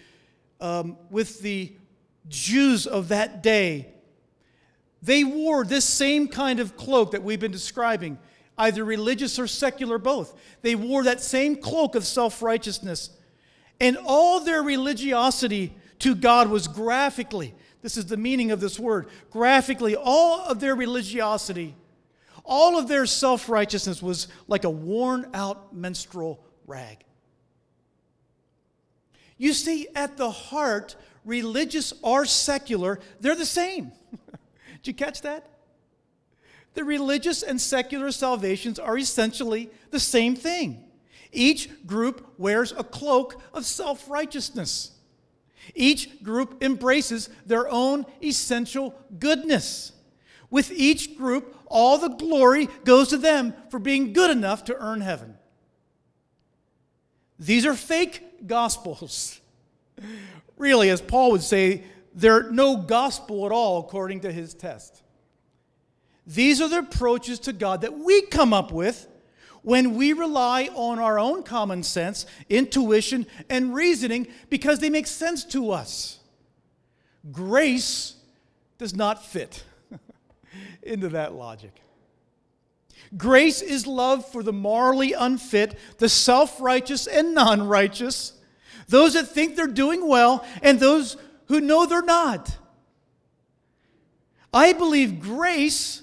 um, 0.60 0.98
with 1.08 1.40
the 1.40 1.72
Jews 2.28 2.86
of 2.86 3.08
that 3.08 3.42
day. 3.42 3.88
They 5.02 5.24
wore 5.24 5.64
this 5.64 5.84
same 5.84 6.28
kind 6.28 6.60
of 6.60 6.76
cloak 6.76 7.12
that 7.12 7.22
we've 7.22 7.40
been 7.40 7.52
describing, 7.52 8.18
either 8.58 8.84
religious 8.84 9.38
or 9.38 9.46
secular, 9.46 9.98
both. 9.98 10.38
They 10.62 10.74
wore 10.74 11.04
that 11.04 11.20
same 11.20 11.56
cloak 11.56 11.94
of 11.94 12.04
self 12.04 12.42
righteousness. 12.42 13.10
And 13.80 13.96
all 14.04 14.40
their 14.40 14.62
religiosity 14.62 15.74
to 16.00 16.14
God 16.14 16.48
was 16.48 16.68
graphically, 16.68 17.54
this 17.82 17.96
is 17.96 18.06
the 18.06 18.16
meaning 18.16 18.50
of 18.50 18.60
this 18.60 18.78
word, 18.78 19.08
graphically, 19.30 19.96
all 19.96 20.40
of 20.40 20.60
their 20.60 20.74
religiosity, 20.74 21.74
All 22.44 22.78
of 22.78 22.88
their 22.88 23.06
self 23.06 23.48
righteousness 23.48 24.02
was 24.02 24.28
like 24.48 24.64
a 24.64 24.70
worn 24.70 25.30
out 25.32 25.74
menstrual 25.74 26.44
rag. 26.66 27.04
You 29.38 29.54
see, 29.54 29.88
at 29.94 30.18
the 30.18 30.30
heart, 30.30 30.96
religious 31.24 31.94
or 32.02 32.26
secular, 32.26 33.00
they're 33.20 33.34
the 33.34 33.46
same. 33.46 33.92
Did 34.82 34.88
you 34.88 34.94
catch 34.94 35.22
that? 35.22 35.46
The 36.74 36.84
religious 36.84 37.42
and 37.42 37.60
secular 37.60 38.12
salvations 38.12 38.78
are 38.78 38.96
essentially 38.96 39.70
the 39.90 40.00
same 40.00 40.36
thing. 40.36 40.84
Each 41.32 41.68
group 41.86 42.34
wears 42.38 42.72
a 42.72 42.84
cloak 42.84 43.40
of 43.52 43.64
self 43.64 44.08
righteousness. 44.08 44.92
Each 45.74 46.22
group 46.22 46.62
embraces 46.62 47.28
their 47.46 47.68
own 47.68 48.06
essential 48.22 48.94
goodness. 49.18 49.92
With 50.50 50.72
each 50.72 51.16
group, 51.16 51.56
all 51.66 51.98
the 51.98 52.08
glory 52.08 52.68
goes 52.84 53.08
to 53.08 53.16
them 53.16 53.54
for 53.68 53.78
being 53.78 54.12
good 54.12 54.30
enough 54.30 54.64
to 54.64 54.76
earn 54.76 55.00
heaven. 55.00 55.36
These 57.38 57.64
are 57.66 57.74
fake 57.74 58.46
gospels. 58.46 59.40
Really, 60.56 60.90
as 60.90 61.00
Paul 61.00 61.30
would 61.30 61.42
say, 61.42 61.84
they're 62.14 62.50
no 62.50 62.76
gospel 62.76 63.46
at 63.46 63.52
all 63.52 63.80
according 63.80 64.20
to 64.20 64.32
his 64.32 64.54
test. 64.54 65.02
These 66.26 66.60
are 66.60 66.68
the 66.68 66.78
approaches 66.78 67.38
to 67.40 67.52
God 67.52 67.80
that 67.80 67.98
we 67.98 68.22
come 68.22 68.52
up 68.52 68.72
with 68.72 69.06
when 69.62 69.94
we 69.94 70.12
rely 70.12 70.70
on 70.74 70.98
our 70.98 71.18
own 71.18 71.42
common 71.42 71.82
sense, 71.82 72.26
intuition, 72.48 73.26
and 73.48 73.74
reasoning 73.74 74.26
because 74.48 74.78
they 74.78 74.90
make 74.90 75.06
sense 75.06 75.44
to 75.44 75.70
us. 75.70 76.18
Grace 77.30 78.14
does 78.78 78.94
not 78.94 79.24
fit 79.24 79.64
into 80.82 81.08
that 81.10 81.34
logic. 81.34 81.72
Grace 83.16 83.60
is 83.60 83.86
love 83.86 84.26
for 84.30 84.42
the 84.42 84.52
morally 84.52 85.12
unfit, 85.12 85.76
the 85.98 86.08
self 86.08 86.60
righteous 86.60 87.06
and 87.06 87.34
non 87.34 87.66
righteous, 87.66 88.34
those 88.88 89.14
that 89.14 89.28
think 89.28 89.56
they're 89.56 89.66
doing 89.66 90.06
well, 90.06 90.44
and 90.62 90.78
those 90.78 91.16
who 91.50 91.60
know 91.60 91.84
they're 91.84 92.00
not. 92.00 92.56
I 94.54 94.72
believe 94.72 95.20
grace 95.20 96.02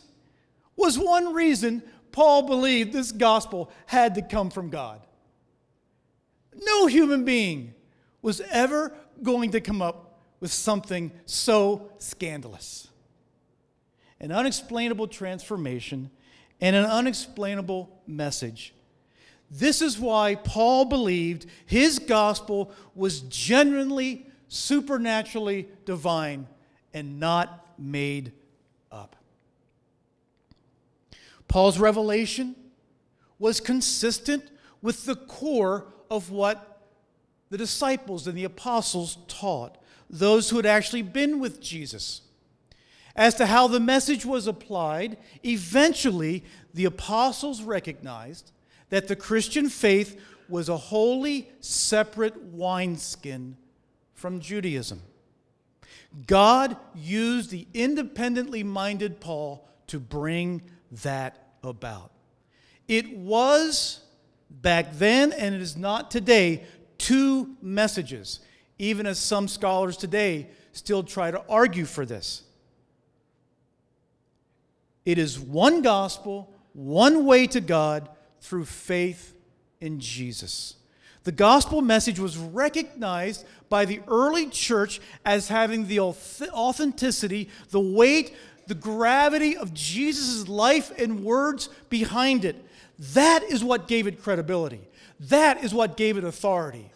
was 0.75 0.99
one 0.99 1.33
reason 1.33 1.81
Paul 2.11 2.43
believed 2.43 2.91
this 2.91 3.11
gospel 3.11 3.71
had 3.85 4.15
to 4.15 4.21
come 4.21 4.49
from 4.49 4.69
God. 4.69 5.01
No 6.63 6.87
human 6.87 7.23
being 7.23 7.73
was 8.21 8.41
ever 8.51 8.93
going 9.23 9.51
to 9.51 9.61
come 9.61 9.81
up 9.81 10.19
with 10.39 10.51
something 10.51 11.11
so 11.25 11.91
scandalous. 11.97 12.89
An 14.19 14.31
unexplainable 14.31 15.07
transformation 15.07 16.11
and 16.59 16.75
an 16.75 16.85
unexplainable 16.85 18.01
message. 18.05 18.73
This 19.49 19.81
is 19.81 19.97
why 19.97 20.35
Paul 20.35 20.85
believed 20.85 21.45
his 21.65 21.99
gospel 21.99 22.71
was 22.95 23.21
genuinely, 23.21 24.25
supernaturally 24.47 25.67
divine 25.85 26.47
and 26.93 27.19
not 27.19 27.65
made 27.77 28.31
up. 28.91 29.15
Paul's 31.47 31.79
revelation 31.79 32.55
was 33.39 33.59
consistent 33.59 34.43
with 34.81 35.05
the 35.05 35.15
core 35.15 35.85
of 36.09 36.31
what 36.31 36.81
the 37.49 37.57
disciples 37.57 38.27
and 38.27 38.37
the 38.37 38.43
apostles 38.43 39.17
taught, 39.27 39.77
those 40.09 40.49
who 40.49 40.57
had 40.57 40.65
actually 40.65 41.01
been 41.01 41.39
with 41.39 41.61
Jesus. 41.61 42.21
As 43.15 43.33
to 43.35 43.45
how 43.47 43.67
the 43.67 43.79
message 43.79 44.25
was 44.25 44.47
applied, 44.47 45.17
eventually 45.43 46.43
the 46.73 46.85
apostles 46.85 47.61
recognized 47.61 48.51
that 48.89 49.07
the 49.07 49.15
Christian 49.15 49.69
faith 49.69 50.19
was 50.49 50.69
a 50.69 50.77
wholly 50.77 51.49
separate 51.59 52.41
wineskin 52.41 53.57
from 54.17 54.39
Judaism. 54.41 55.01
God 56.25 56.75
used 56.95 57.51
the 57.51 57.67
independently 57.73 58.63
minded 58.63 59.21
Paul 59.21 59.69
to 59.87 59.99
bring 59.99 60.63
that 61.03 61.53
about. 61.63 62.11
It 62.87 63.15
was 63.15 64.01
back 64.49 64.93
then, 64.93 65.31
and 65.33 65.53
it 65.53 65.61
is 65.61 65.77
not 65.77 66.09
today, 66.09 66.63
two 66.97 67.55
messages, 67.61 68.39
even 68.79 69.05
as 69.05 69.19
some 69.19 69.47
scholars 69.47 69.97
today 69.97 70.49
still 70.71 71.03
try 71.03 71.29
to 71.29 71.43
argue 71.47 71.85
for 71.85 72.05
this. 72.05 72.43
It 75.05 75.19
is 75.19 75.39
one 75.39 75.83
gospel, 75.83 76.51
one 76.73 77.25
way 77.25 77.45
to 77.47 77.61
God 77.61 78.09
through 78.41 78.65
faith 78.65 79.35
in 79.79 79.99
Jesus. 79.99 80.76
The 81.27 81.33
gospel 81.33 81.81
message 81.81 82.19
was 82.19 82.37
recognized 82.37 83.45
by 83.67 83.83
the 83.83 83.99
early 84.07 84.47
church 84.47 85.01
as 85.25 85.49
having 85.49 85.85
the 85.85 85.99
authenticity, 85.99 87.49
the 87.69 87.81
weight, 87.81 88.33
the 88.67 88.75
gravity 88.75 89.57
of 89.57 89.73
Jesus' 89.73 90.47
life 90.47 90.89
and 90.97 91.25
words 91.25 91.67
behind 91.89 92.45
it. 92.45 92.55
That 93.11 93.43
is 93.43 93.61
what 93.61 93.89
gave 93.89 94.07
it 94.07 94.23
credibility. 94.23 94.87
That 95.19 95.65
is 95.65 95.73
what 95.73 95.97
gave 95.97 96.15
it 96.15 96.23
authority. 96.23 96.89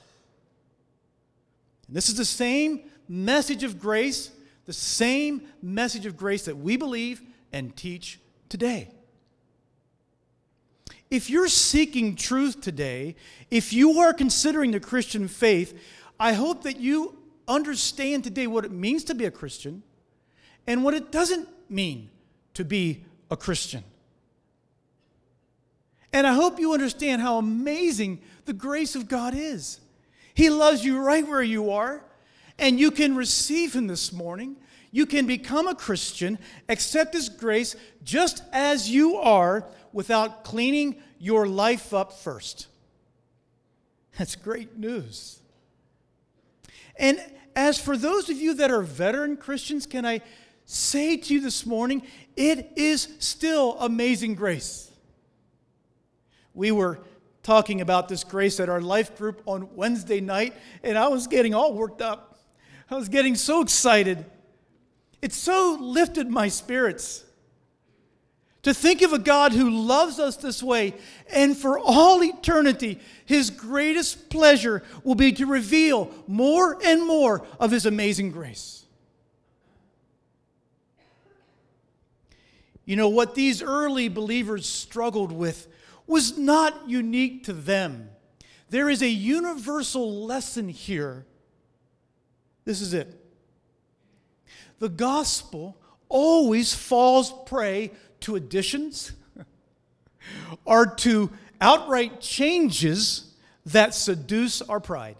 And 1.87 1.97
this 1.97 2.07
is 2.07 2.15
the 2.15 2.23
same 2.23 2.83
message 3.09 3.65
of 3.65 3.81
grace, 3.81 4.31
the 4.65 4.71
same 4.71 5.41
message 5.61 6.05
of 6.05 6.15
grace 6.15 6.45
that 6.45 6.55
we 6.55 6.77
believe 6.77 7.21
and 7.51 7.75
teach 7.75 8.17
today. 8.47 8.91
If 11.11 11.29
you're 11.29 11.49
seeking 11.49 12.15
truth 12.15 12.61
today, 12.61 13.17
if 13.51 13.73
you 13.73 13.99
are 13.99 14.13
considering 14.13 14.71
the 14.71 14.79
Christian 14.79 15.27
faith, 15.27 15.77
I 16.17 16.31
hope 16.31 16.63
that 16.63 16.79
you 16.79 17.17
understand 17.49 18.23
today 18.23 18.47
what 18.47 18.63
it 18.63 18.71
means 18.71 19.03
to 19.03 19.13
be 19.13 19.25
a 19.25 19.31
Christian 19.31 19.83
and 20.65 20.85
what 20.85 20.93
it 20.93 21.11
doesn't 21.11 21.49
mean 21.69 22.09
to 22.53 22.63
be 22.63 23.03
a 23.29 23.35
Christian. 23.35 23.83
And 26.13 26.25
I 26.25 26.33
hope 26.33 26.59
you 26.59 26.73
understand 26.73 27.21
how 27.21 27.37
amazing 27.37 28.21
the 28.45 28.53
grace 28.53 28.95
of 28.95 29.09
God 29.09 29.33
is. 29.35 29.81
He 30.33 30.49
loves 30.49 30.85
you 30.85 30.99
right 30.99 31.27
where 31.27 31.43
you 31.43 31.71
are, 31.71 32.03
and 32.57 32.79
you 32.79 32.89
can 32.89 33.17
receive 33.17 33.75
Him 33.75 33.87
this 33.87 34.13
morning. 34.13 34.55
You 34.91 35.05
can 35.05 35.27
become 35.27 35.67
a 35.67 35.75
Christian, 35.75 36.39
accept 36.69 37.13
His 37.13 37.27
grace 37.27 37.75
just 38.03 38.43
as 38.53 38.89
you 38.89 39.17
are 39.17 39.65
without 39.93 40.43
cleaning 40.43 40.95
your 41.19 41.47
life 41.47 41.93
up 41.93 42.13
first. 42.13 42.67
That's 44.17 44.35
great 44.35 44.77
news. 44.77 45.39
And 46.97 47.19
as 47.55 47.79
for 47.79 47.97
those 47.97 48.29
of 48.29 48.37
you 48.37 48.53
that 48.55 48.71
are 48.71 48.81
veteran 48.81 49.37
Christians, 49.37 49.85
can 49.85 50.05
I 50.05 50.21
say 50.65 51.17
to 51.17 51.33
you 51.33 51.41
this 51.41 51.65
morning, 51.65 52.03
it 52.35 52.71
is 52.75 53.07
still 53.19 53.77
amazing 53.79 54.35
grace. 54.35 54.89
We 56.53 56.71
were 56.71 56.99
talking 57.43 57.81
about 57.81 58.07
this 58.07 58.23
grace 58.23 58.59
at 58.59 58.69
our 58.69 58.81
life 58.81 59.17
group 59.17 59.41
on 59.45 59.75
Wednesday 59.75 60.21
night, 60.21 60.53
and 60.83 60.97
I 60.97 61.07
was 61.07 61.27
getting 61.27 61.53
all 61.53 61.73
worked 61.73 62.01
up. 62.01 62.39
I 62.89 62.95
was 62.95 63.09
getting 63.09 63.35
so 63.35 63.61
excited. 63.61 64.25
It 65.21 65.33
so 65.33 65.77
lifted 65.79 66.29
my 66.29 66.47
spirits 66.49 67.23
to 68.63 68.73
think 68.73 69.01
of 69.01 69.11
a 69.11 69.19
God 69.19 69.53
who 69.53 69.69
loves 69.69 70.19
us 70.19 70.37
this 70.37 70.61
way, 70.61 70.93
and 71.31 71.57
for 71.57 71.79
all 71.79 72.23
eternity, 72.23 72.99
his 73.25 73.49
greatest 73.49 74.29
pleasure 74.29 74.83
will 75.03 75.15
be 75.15 75.31
to 75.33 75.45
reveal 75.45 76.11
more 76.27 76.77
and 76.83 77.05
more 77.05 77.45
of 77.59 77.71
his 77.71 77.85
amazing 77.85 78.31
grace. 78.31 78.85
You 82.85 82.95
know, 82.95 83.09
what 83.09 83.35
these 83.35 83.61
early 83.61 84.09
believers 84.09 84.67
struggled 84.67 85.31
with 85.31 85.67
was 86.07 86.37
not 86.37 86.89
unique 86.89 87.45
to 87.45 87.53
them. 87.53 88.09
There 88.69 88.89
is 88.89 89.01
a 89.01 89.09
universal 89.09 90.25
lesson 90.25 90.69
here. 90.69 91.25
This 92.65 92.81
is 92.81 92.93
it. 92.93 93.17
The 94.79 94.89
gospel 94.89 95.77
always 96.09 96.73
falls 96.73 97.33
prey 97.45 97.91
to 98.21 98.35
additions 98.35 99.13
or 100.65 100.85
to 100.85 101.29
outright 101.59 102.21
changes 102.21 103.33
that 103.65 103.93
seduce 103.93 104.61
our 104.61 104.79
pride. 104.79 105.17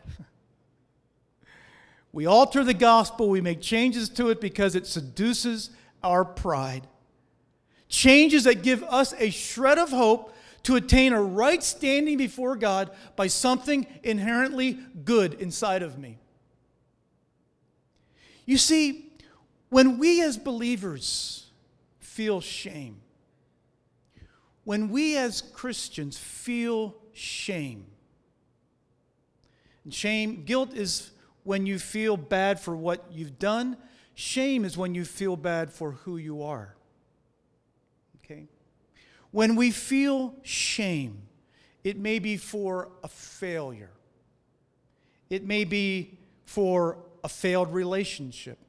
We 2.14 2.26
alter 2.26 2.64
the 2.64 2.74
gospel, 2.74 3.30
we 3.30 3.42
make 3.42 3.62
changes 3.62 4.10
to 4.10 4.30
it 4.30 4.42
because 4.42 4.76
it 4.76 4.86
seduces 4.86 5.70
our 6.04 6.26
pride 6.26 6.88
changes 7.92 8.46
that 8.46 8.64
give 8.64 8.82
us 8.84 9.14
a 9.20 9.30
shred 9.30 9.78
of 9.78 9.90
hope 9.90 10.34
to 10.64 10.76
attain 10.76 11.14
a 11.14 11.22
right 11.22 11.62
standing 11.62 12.18
before 12.18 12.56
God 12.56 12.90
by 13.16 13.28
something 13.28 13.86
inherently 14.02 14.80
good 15.04 15.36
inside 15.36 15.84
of 15.84 16.00
me. 16.00 16.18
You 18.46 18.58
see, 18.58 19.12
when 19.70 19.98
we 20.00 20.22
as 20.22 20.38
believers 20.38 21.41
feel 22.22 22.40
shame, 22.40 23.02
when 24.64 24.90
we 24.90 25.18
as 25.18 25.42
Christians 25.42 26.20
feel 26.20 26.96
shame, 27.14 27.88
and 29.84 29.92
shame, 29.92 30.44
guilt 30.46 30.72
is 30.76 31.10
when 31.46 31.66
you 31.66 31.80
feel 31.80 32.16
bad 32.16 32.60
for 32.60 32.76
what 32.76 33.04
you've 33.12 33.40
done, 33.40 33.76
shame 34.14 34.66
is 34.66 34.78
when 34.78 34.94
you 34.94 35.04
feel 35.04 35.36
bad 35.36 35.74
for 35.74 35.94
who 35.94 36.18
you 36.18 36.44
are. 36.44 36.76
Okay? 38.24 38.46
When 39.32 39.56
we 39.56 39.72
feel 39.72 40.36
shame, 40.44 41.24
it 41.84 41.98
may 41.98 42.20
be 42.20 42.38
for 42.38 42.90
a 43.04 43.08
failure. 43.08 43.90
It 45.32 45.44
may 45.44 45.64
be 45.64 46.20
for 46.46 47.00
a 47.24 47.30
failed 47.30 47.74
relationship. 47.74 48.60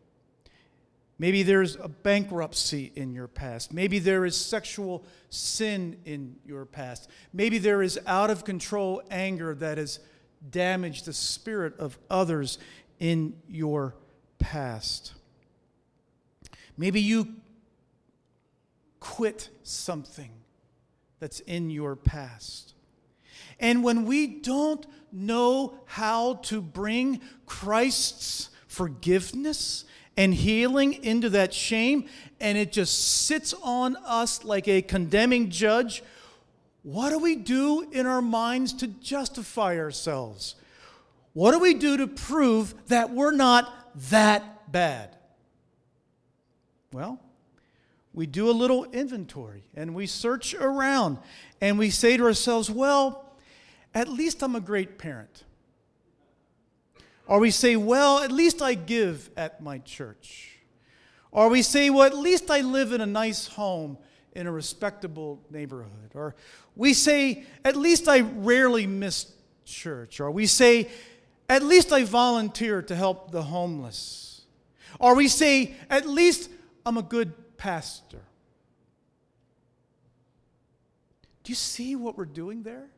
Maybe 1.23 1.45
there's 1.45 1.77
a 1.77 1.87
bankruptcy 1.87 2.91
in 2.97 3.13
your 3.13 3.29
past. 3.29 3.73
Maybe 3.73 4.01
there 4.01 4.25
is 4.25 4.35
sexual 4.35 5.05
sin 5.31 5.99
in 6.05 6.35
your 6.45 6.65
past. 6.67 7.09
Maybe 7.33 7.59
there 7.59 7.81
is 7.81 7.97
out 8.09 8.29
of 8.29 8.45
control 8.45 9.01
anger 9.09 9.55
that 9.55 9.79
has 9.79 10.01
damaged 10.51 11.05
the 11.05 11.13
spirit 11.13 11.79
of 11.79 11.97
others 12.11 12.59
in 12.99 13.35
your 13.47 13.95
past. 14.41 15.13
Maybe 16.77 17.01
you 17.01 17.37
quit 18.99 19.49
something 19.63 20.33
that's 21.21 21.39
in 21.39 21.71
your 21.71 21.95
past. 21.95 22.75
And 23.61 23.85
when 23.85 24.07
we 24.07 24.27
don't 24.27 24.85
know 25.13 25.79
how 25.85 26.35
to 26.47 26.61
bring 26.61 27.21
Christ's 27.47 28.51
forgiveness 28.67 29.85
and 30.17 30.35
healing 30.35 31.05
into 31.05 31.31
that 31.31 31.55
shame, 31.55 32.07
and 32.41 32.59
it 32.59 32.73
just 32.73 33.27
sits 33.27 33.55
on 33.63 33.97
us 34.05 34.45
like 34.45 34.69
a 34.69 34.83
condemning 34.83 35.51
judge, 35.51 36.03
what 36.83 37.11
do 37.11 37.19
we 37.19 37.37
do 37.37 37.89
in 37.93 38.07
our 38.07 38.23
minds 38.23 38.73
to 38.75 38.89
justify 38.89 39.79
ourselves? 39.79 40.57
What 41.33 41.53
do 41.53 41.61
we 41.61 41.75
do 41.75 41.97
to 41.99 42.07
prove 42.07 42.75
that 42.89 43.11
we're 43.11 43.31
not 43.31 43.73
that 44.11 44.71
bad? 44.71 45.17
Well, 46.93 47.21
we 48.13 48.27
do 48.27 48.51
a 48.51 48.53
little 48.53 48.85
inventory 48.85 49.65
and 49.75 49.95
we 49.95 50.07
search 50.07 50.55
around 50.55 51.19
and 51.61 51.79
we 51.79 51.89
say 51.89 52.17
to 52.17 52.25
ourselves, 52.25 52.71
well, 52.71 53.33
at 53.95 54.09
least 54.09 54.43
I'm 54.43 54.57
a 54.57 54.61
great 54.61 54.99
parent. 54.99 55.45
Or 57.27 57.39
we 57.39 57.51
say, 57.51 57.77
well, 57.77 58.19
at 58.19 58.33
least 58.33 58.63
I 58.63 58.75
give 58.75 59.31
at 59.37 59.63
my 59.63 59.79
church. 59.79 60.59
Or 61.31 61.49
we 61.49 61.63
say, 61.63 61.89
well, 61.89 62.03
at 62.03 62.17
least 62.17 62.51
I 62.51 62.61
live 62.61 62.93
in 62.93 63.01
a 63.01 63.07
nice 63.07 63.47
home 63.47 63.97
in 64.35 64.47
a 64.47 64.53
respectable 64.53 65.41
neighborhood. 65.51 66.13
Or 66.15 66.35
we 66.77 66.95
say, 66.95 67.45
at 67.65 67.77
least 67.77 68.09
I 68.09 68.21
rarely 68.21 68.87
miss 68.87 69.33
church. 69.65 70.21
Or 70.21 70.31
we 70.31 70.47
say, 70.47 70.91
at 71.49 71.63
least 71.63 71.93
I 71.93 72.05
volunteer 72.05 72.83
to 72.83 72.97
help 72.97 73.31
the 73.31 73.43
homeless. 73.43 74.43
Or 74.99 75.15
we 75.15 75.29
say, 75.29 75.75
at 75.89 76.07
least 76.07 76.51
I'm 76.85 76.99
a 76.99 77.03
good 77.03 77.57
pastor. 77.57 78.23
Do 81.45 81.51
you 81.51 81.57
see 81.57 81.97
what 81.97 82.17
we're 82.17 82.25
doing 82.25 82.63
there? 82.63 82.89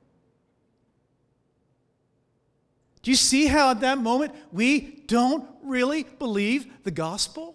Do 3.05 3.11
you 3.11 3.17
see 3.19 3.47
how 3.47 3.71
at 3.71 3.81
that 3.81 3.99
moment 3.99 4.35
we 4.51 5.03
don't 5.07 5.47
really 5.63 6.05
believe 6.19 6.67
the 6.85 6.91
gospel? 6.91 7.55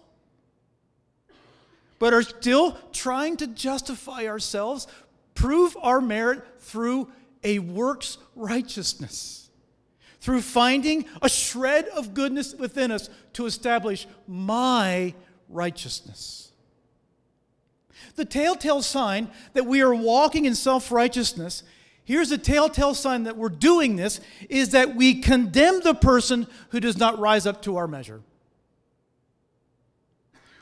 But 1.98 2.14
are 2.14 2.22
still 2.22 2.78
trying 2.92 3.36
to 3.38 3.48
justify 3.48 4.26
ourselves, 4.26 4.86
prove 5.34 5.76
our 5.82 6.00
merit 6.00 6.44
through 6.60 7.10
a 7.42 7.58
works 7.58 8.18
righteousness, 8.36 9.50
through 10.20 10.42
finding 10.42 11.06
a 11.20 11.28
shred 11.28 11.88
of 11.88 12.14
goodness 12.14 12.54
within 12.54 12.92
us 12.92 13.10
to 13.32 13.46
establish 13.46 14.06
my 14.28 15.12
righteousness. 15.48 16.52
The 18.14 18.24
telltale 18.24 18.82
sign 18.82 19.28
that 19.54 19.66
we 19.66 19.82
are 19.82 19.94
walking 19.94 20.44
in 20.44 20.54
self 20.54 20.92
righteousness 20.92 21.64
Here's 22.10 22.32
a 22.32 22.38
telltale 22.38 22.94
sign 22.94 23.22
that 23.22 23.36
we're 23.36 23.48
doing 23.48 23.94
this 23.94 24.20
is 24.48 24.70
that 24.70 24.96
we 24.96 25.20
condemn 25.20 25.78
the 25.78 25.94
person 25.94 26.48
who 26.70 26.80
does 26.80 26.98
not 26.98 27.20
rise 27.20 27.46
up 27.46 27.62
to 27.62 27.76
our 27.76 27.86
measure. 27.86 28.20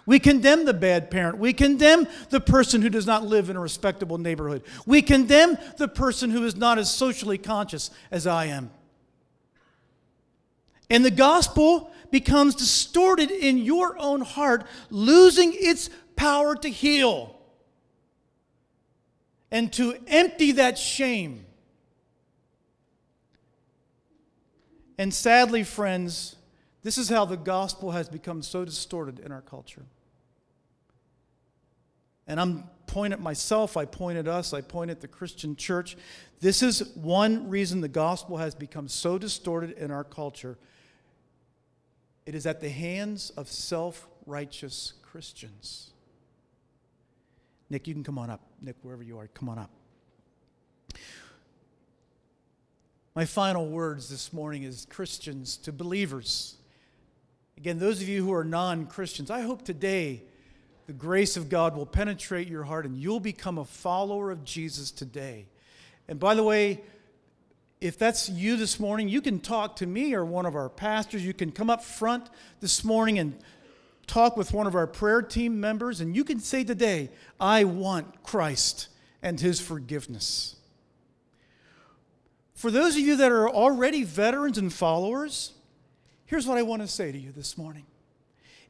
We 0.04 0.18
condemn 0.18 0.66
the 0.66 0.74
bad 0.74 1.10
parent. 1.10 1.38
We 1.38 1.54
condemn 1.54 2.06
the 2.28 2.42
person 2.42 2.82
who 2.82 2.90
does 2.90 3.06
not 3.06 3.24
live 3.24 3.48
in 3.48 3.56
a 3.56 3.60
respectable 3.60 4.18
neighborhood. 4.18 4.62
We 4.84 5.00
condemn 5.00 5.56
the 5.78 5.88
person 5.88 6.28
who 6.28 6.44
is 6.44 6.54
not 6.54 6.76
as 6.76 6.94
socially 6.94 7.38
conscious 7.38 7.90
as 8.10 8.26
I 8.26 8.44
am. 8.44 8.70
And 10.90 11.02
the 11.02 11.10
gospel 11.10 11.90
becomes 12.10 12.56
distorted 12.56 13.30
in 13.30 13.56
your 13.56 13.98
own 13.98 14.20
heart, 14.20 14.66
losing 14.90 15.54
its 15.54 15.88
power 16.14 16.54
to 16.56 16.68
heal 16.68 17.37
and 19.50 19.72
to 19.74 19.96
empty 20.06 20.52
that 20.52 20.78
shame. 20.78 21.46
And 24.98 25.14
sadly, 25.14 25.62
friends, 25.62 26.36
this 26.82 26.98
is 26.98 27.08
how 27.08 27.24
the 27.24 27.36
gospel 27.36 27.92
has 27.92 28.08
become 28.08 28.42
so 28.42 28.64
distorted 28.64 29.20
in 29.20 29.30
our 29.32 29.40
culture. 29.40 29.84
And 32.26 32.40
I'm 32.40 32.64
pointing 32.86 33.18
at 33.18 33.22
myself, 33.22 33.76
I 33.76 33.84
point 33.84 34.18
at 34.18 34.28
us, 34.28 34.52
I 34.52 34.60
point 34.60 34.90
at 34.90 35.00
the 35.00 35.08
Christian 35.08 35.56
church. 35.56 35.96
This 36.40 36.62
is 36.62 36.94
one 36.94 37.48
reason 37.48 37.80
the 37.80 37.88
gospel 37.88 38.36
has 38.36 38.54
become 38.54 38.88
so 38.88 39.18
distorted 39.18 39.72
in 39.78 39.90
our 39.90 40.04
culture. 40.04 40.58
It 42.26 42.34
is 42.34 42.44
at 42.44 42.60
the 42.60 42.68
hands 42.68 43.30
of 43.30 43.48
self 43.48 44.06
righteous 44.26 44.94
Christians. 45.02 45.92
Nick, 47.70 47.86
you 47.86 47.94
can 47.94 48.04
come 48.04 48.18
on 48.18 48.30
up. 48.30 48.40
Nick, 48.62 48.76
wherever 48.82 49.02
you 49.02 49.18
are, 49.18 49.26
come 49.28 49.48
on 49.48 49.58
up. 49.58 49.70
My 53.14 53.24
final 53.24 53.66
words 53.66 54.08
this 54.08 54.32
morning 54.32 54.62
is 54.62 54.86
Christians 54.88 55.56
to 55.58 55.72
believers. 55.72 56.56
Again, 57.56 57.78
those 57.78 58.00
of 58.00 58.08
you 58.08 58.24
who 58.24 58.32
are 58.32 58.44
non 58.44 58.86
Christians, 58.86 59.30
I 59.30 59.42
hope 59.42 59.64
today 59.64 60.22
the 60.86 60.92
grace 60.92 61.36
of 61.36 61.48
God 61.48 61.76
will 61.76 61.84
penetrate 61.84 62.48
your 62.48 62.64
heart 62.64 62.86
and 62.86 62.96
you'll 62.96 63.20
become 63.20 63.58
a 63.58 63.64
follower 63.64 64.30
of 64.30 64.44
Jesus 64.44 64.90
today. 64.90 65.46
And 66.06 66.18
by 66.18 66.34
the 66.34 66.42
way, 66.42 66.80
if 67.80 67.98
that's 67.98 68.28
you 68.28 68.56
this 68.56 68.80
morning, 68.80 69.08
you 69.08 69.20
can 69.20 69.40
talk 69.40 69.76
to 69.76 69.86
me 69.86 70.14
or 70.14 70.24
one 70.24 70.46
of 70.46 70.56
our 70.56 70.68
pastors. 70.68 71.24
You 71.24 71.34
can 71.34 71.52
come 71.52 71.68
up 71.68 71.84
front 71.84 72.30
this 72.60 72.84
morning 72.84 73.18
and 73.18 73.36
talk 74.08 74.36
with 74.36 74.52
one 74.52 74.66
of 74.66 74.74
our 74.74 74.86
prayer 74.86 75.22
team 75.22 75.60
members, 75.60 76.00
and 76.00 76.16
you 76.16 76.24
can 76.24 76.40
say 76.40 76.64
today, 76.64 77.10
I 77.38 77.64
want 77.64 78.22
Christ 78.24 78.88
and 79.22 79.38
his 79.38 79.60
forgiveness. 79.60 80.56
For 82.54 82.72
those 82.72 82.96
of 82.96 83.02
you 83.02 83.16
that 83.16 83.30
are 83.30 83.48
already 83.48 84.02
veterans 84.02 84.58
and 84.58 84.72
followers, 84.72 85.52
here's 86.26 86.46
what 86.46 86.58
I 86.58 86.62
want 86.62 86.82
to 86.82 86.88
say 86.88 87.12
to 87.12 87.18
you 87.18 87.30
this 87.30 87.56
morning 87.56 87.86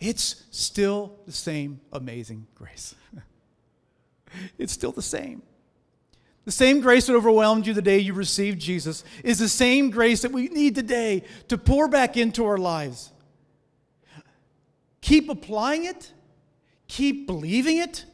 it's 0.01 0.45
still 0.51 1.19
the 1.27 1.33
same 1.33 1.81
amazing 1.93 2.47
grace. 2.55 2.95
it's 4.59 4.73
still 4.73 4.93
the 4.93 5.03
same. 5.03 5.43
The 6.45 6.53
same 6.53 6.81
grace 6.81 7.07
that 7.07 7.15
overwhelmed 7.15 7.67
you 7.67 7.75
the 7.75 7.83
day 7.83 7.99
you 7.99 8.15
received 8.15 8.61
Jesus 8.61 9.05
is 9.25 9.39
the 9.39 9.49
same 9.49 9.91
grace 9.91 10.23
that 10.23 10.33
we 10.33 10.49
need 10.49 10.75
today 10.75 11.25
to 11.49 11.59
pour 11.59 11.89
back 11.89 12.17
into 12.17 12.45
our 12.47 12.57
lives. 12.57 13.11
Keep 15.01 15.29
applying 15.29 15.85
it, 15.85 16.13
keep 16.89 17.27
believing 17.27 17.79
it, 17.79 18.05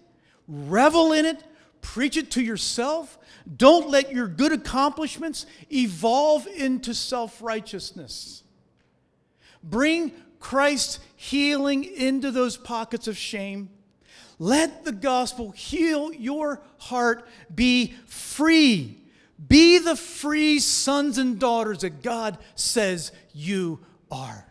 revel 0.46 1.12
in 1.12 1.24
it, 1.24 1.42
preach 1.80 2.16
it 2.16 2.30
to 2.32 2.42
yourself. 2.42 3.18
Don't 3.56 3.90
let 3.90 4.12
your 4.12 4.26
good 4.26 4.52
accomplishments 4.52 5.46
evolve 5.72 6.46
into 6.46 6.94
self 6.94 7.42
righteousness. 7.42 8.42
Bring 9.62 10.12
Christ's 10.40 11.00
healing 11.16 11.84
into 11.84 12.30
those 12.30 12.56
pockets 12.56 13.08
of 13.08 13.16
shame. 13.16 13.70
Let 14.38 14.84
the 14.84 14.92
gospel 14.92 15.52
heal 15.52 16.12
your 16.12 16.60
heart. 16.78 17.26
Be 17.54 17.94
free. 18.06 18.98
Be 19.48 19.78
the 19.78 19.96
free 19.96 20.58
sons 20.58 21.18
and 21.18 21.38
daughters 21.38 21.78
that 21.78 22.02
God 22.02 22.38
says 22.54 23.12
you 23.32 23.80
are. 24.10 24.46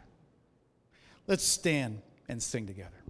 Let's 1.27 1.43
stand 1.43 2.01
and 2.27 2.41
sing 2.41 2.65
together. 2.67 3.02